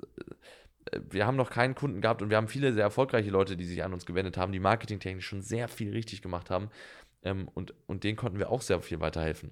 wir 1.10 1.26
haben 1.26 1.36
noch 1.36 1.50
keinen 1.50 1.74
Kunden 1.74 2.00
gehabt 2.00 2.22
und 2.22 2.30
wir 2.30 2.36
haben 2.36 2.46
viele 2.46 2.72
sehr 2.72 2.84
erfolgreiche 2.84 3.30
Leute, 3.30 3.56
die 3.56 3.64
sich 3.64 3.82
an 3.82 3.92
uns 3.92 4.06
gewendet 4.06 4.36
haben, 4.36 4.52
die 4.52 4.60
marketingtechnisch 4.60 5.26
schon 5.26 5.42
sehr 5.42 5.66
viel 5.66 5.90
richtig 5.90 6.22
gemacht 6.22 6.48
haben. 6.48 6.70
Ähm, 7.22 7.48
und, 7.54 7.74
und 7.86 8.04
denen 8.04 8.16
konnten 8.16 8.38
wir 8.38 8.50
auch 8.50 8.62
sehr 8.62 8.80
viel 8.80 9.00
weiterhelfen. 9.00 9.50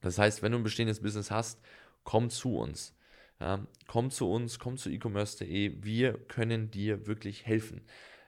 Das 0.00 0.18
heißt, 0.18 0.42
wenn 0.42 0.52
du 0.52 0.58
ein 0.58 0.64
bestehendes 0.64 1.02
Business 1.02 1.30
hast, 1.30 1.60
komm 2.04 2.30
zu 2.30 2.56
uns. 2.56 2.94
Ja, 3.40 3.66
komm 3.86 4.10
zu 4.10 4.30
uns, 4.30 4.58
komm 4.58 4.76
zu 4.78 4.90
e-commerce.de. 4.90 5.84
Wir 5.84 6.14
können 6.14 6.70
dir 6.70 7.06
wirklich 7.06 7.46
helfen. 7.46 7.82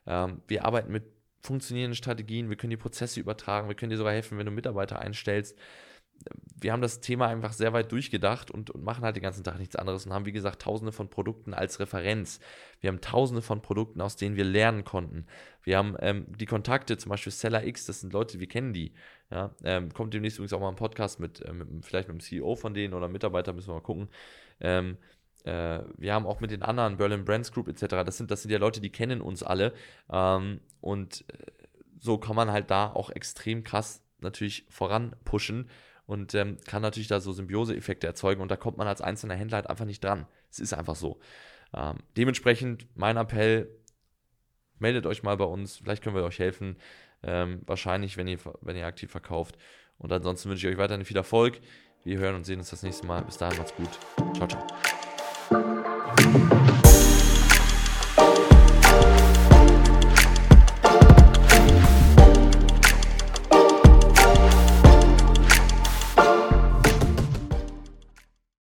Ähm, 0.06 0.42
wir 0.46 0.64
arbeiten 0.64 0.92
mit 0.92 1.04
funktionierenden 1.42 1.96
Strategien, 1.96 2.50
wir 2.50 2.56
können 2.56 2.70
die 2.70 2.76
Prozesse 2.76 3.20
übertragen, 3.20 3.68
wir 3.68 3.74
können 3.74 3.90
dir 3.90 3.96
sogar 3.96 4.12
helfen, 4.12 4.38
wenn 4.38 4.46
du 4.46 4.52
Mitarbeiter 4.52 4.98
einstellst 4.98 5.56
wir 6.60 6.72
haben 6.72 6.82
das 6.82 7.00
Thema 7.00 7.28
einfach 7.28 7.52
sehr 7.52 7.72
weit 7.72 7.90
durchgedacht 7.92 8.50
und, 8.50 8.70
und, 8.70 8.84
machen 8.84 9.04
halt 9.04 9.16
den 9.16 9.22
ganzen 9.22 9.44
Tag 9.44 9.58
nichts 9.58 9.76
anderes 9.76 10.04
und 10.04 10.12
haben, 10.12 10.26
wie 10.26 10.32
gesagt, 10.32 10.62
tausende 10.62 10.92
von 10.92 11.08
Produkten 11.08 11.54
als 11.54 11.80
Referenz. 11.80 12.40
Wir 12.80 12.88
haben 12.88 13.00
tausende 13.00 13.42
von 13.42 13.62
Produkten, 13.62 14.00
aus 14.00 14.16
denen 14.16 14.36
wir 14.36 14.44
lernen 14.44 14.84
konnten. 14.84 15.26
Wir 15.62 15.78
haben 15.78 15.96
ähm, 16.00 16.26
die 16.28 16.46
Kontakte, 16.46 16.98
zum 16.98 17.10
Beispiel 17.10 17.32
Seller 17.32 17.64
X, 17.64 17.86
das 17.86 18.00
sind 18.00 18.12
Leute, 18.12 18.40
wir 18.40 18.48
kennen 18.48 18.72
die. 18.72 18.92
Ja, 19.30 19.54
ähm, 19.64 19.92
kommt 19.92 20.12
demnächst 20.12 20.38
übrigens 20.38 20.52
auch 20.52 20.60
mal 20.60 20.68
ein 20.68 20.76
Podcast 20.76 21.20
mit, 21.20 21.40
äh, 21.40 21.52
mit, 21.52 21.68
vielleicht 21.84 22.08
mit 22.08 22.16
dem 22.16 22.20
CEO 22.20 22.56
von 22.56 22.74
denen 22.74 22.94
oder 22.94 23.08
Mitarbeiter, 23.08 23.52
müssen 23.52 23.68
wir 23.68 23.74
mal 23.74 23.80
gucken. 23.80 24.08
Ähm, 24.60 24.98
äh, 25.44 25.82
wir 25.96 26.14
haben 26.14 26.26
auch 26.26 26.40
mit 26.40 26.50
den 26.50 26.62
anderen, 26.62 26.96
Berlin 26.96 27.24
Brands 27.24 27.52
Group 27.52 27.68
etc., 27.68 27.86
das 28.04 28.16
sind, 28.16 28.30
das 28.30 28.42
sind 28.42 28.50
ja 28.50 28.58
Leute, 28.58 28.80
die 28.80 28.90
kennen 28.90 29.20
uns 29.20 29.42
alle. 29.42 29.72
Ähm, 30.10 30.60
und 30.80 31.24
äh, 31.28 31.34
so 31.98 32.18
kann 32.18 32.36
man 32.36 32.50
halt 32.50 32.70
da 32.70 32.90
auch 32.90 33.10
extrem 33.10 33.64
krass 33.64 34.02
natürlich 34.20 34.66
voran 34.68 35.14
pushen 35.24 35.68
und 36.06 36.34
ähm, 36.34 36.56
kann 36.66 36.82
natürlich 36.82 37.08
da 37.08 37.20
so 37.20 37.32
Symbiose-Effekte 37.32 38.06
erzeugen 38.06 38.42
und 38.42 38.50
da 38.50 38.56
kommt 38.56 38.76
man 38.76 38.88
als 38.88 39.00
einzelner 39.00 39.34
Händler 39.34 39.56
halt 39.56 39.70
einfach 39.70 39.84
nicht 39.84 40.02
dran. 40.02 40.26
Es 40.50 40.58
ist 40.58 40.72
einfach 40.72 40.96
so. 40.96 41.20
Ähm, 41.74 41.98
dementsprechend 42.16 42.86
mein 42.94 43.16
Appell, 43.16 43.68
meldet 44.78 45.06
euch 45.06 45.22
mal 45.22 45.36
bei 45.36 45.44
uns, 45.44 45.76
vielleicht 45.76 46.02
können 46.02 46.16
wir 46.16 46.24
euch 46.24 46.38
helfen. 46.38 46.76
Ähm, 47.22 47.62
wahrscheinlich, 47.66 48.16
wenn 48.16 48.26
ihr, 48.26 48.38
wenn 48.62 48.76
ihr 48.76 48.86
aktiv 48.86 49.10
verkauft. 49.10 49.56
Und 49.98 50.10
ansonsten 50.10 50.48
wünsche 50.48 50.66
ich 50.66 50.74
euch 50.74 50.78
weiterhin 50.78 51.04
viel 51.04 51.16
Erfolg. 51.16 51.60
Wir 52.02 52.18
hören 52.18 52.34
und 52.34 52.44
sehen 52.44 52.58
uns 52.58 52.70
das 52.70 52.82
nächste 52.82 53.06
Mal. 53.06 53.22
Bis 53.22 53.36
dahin, 53.36 53.58
macht's 53.58 53.74
gut. 53.74 53.90
Ciao, 54.34 54.48
ciao. 54.48 54.66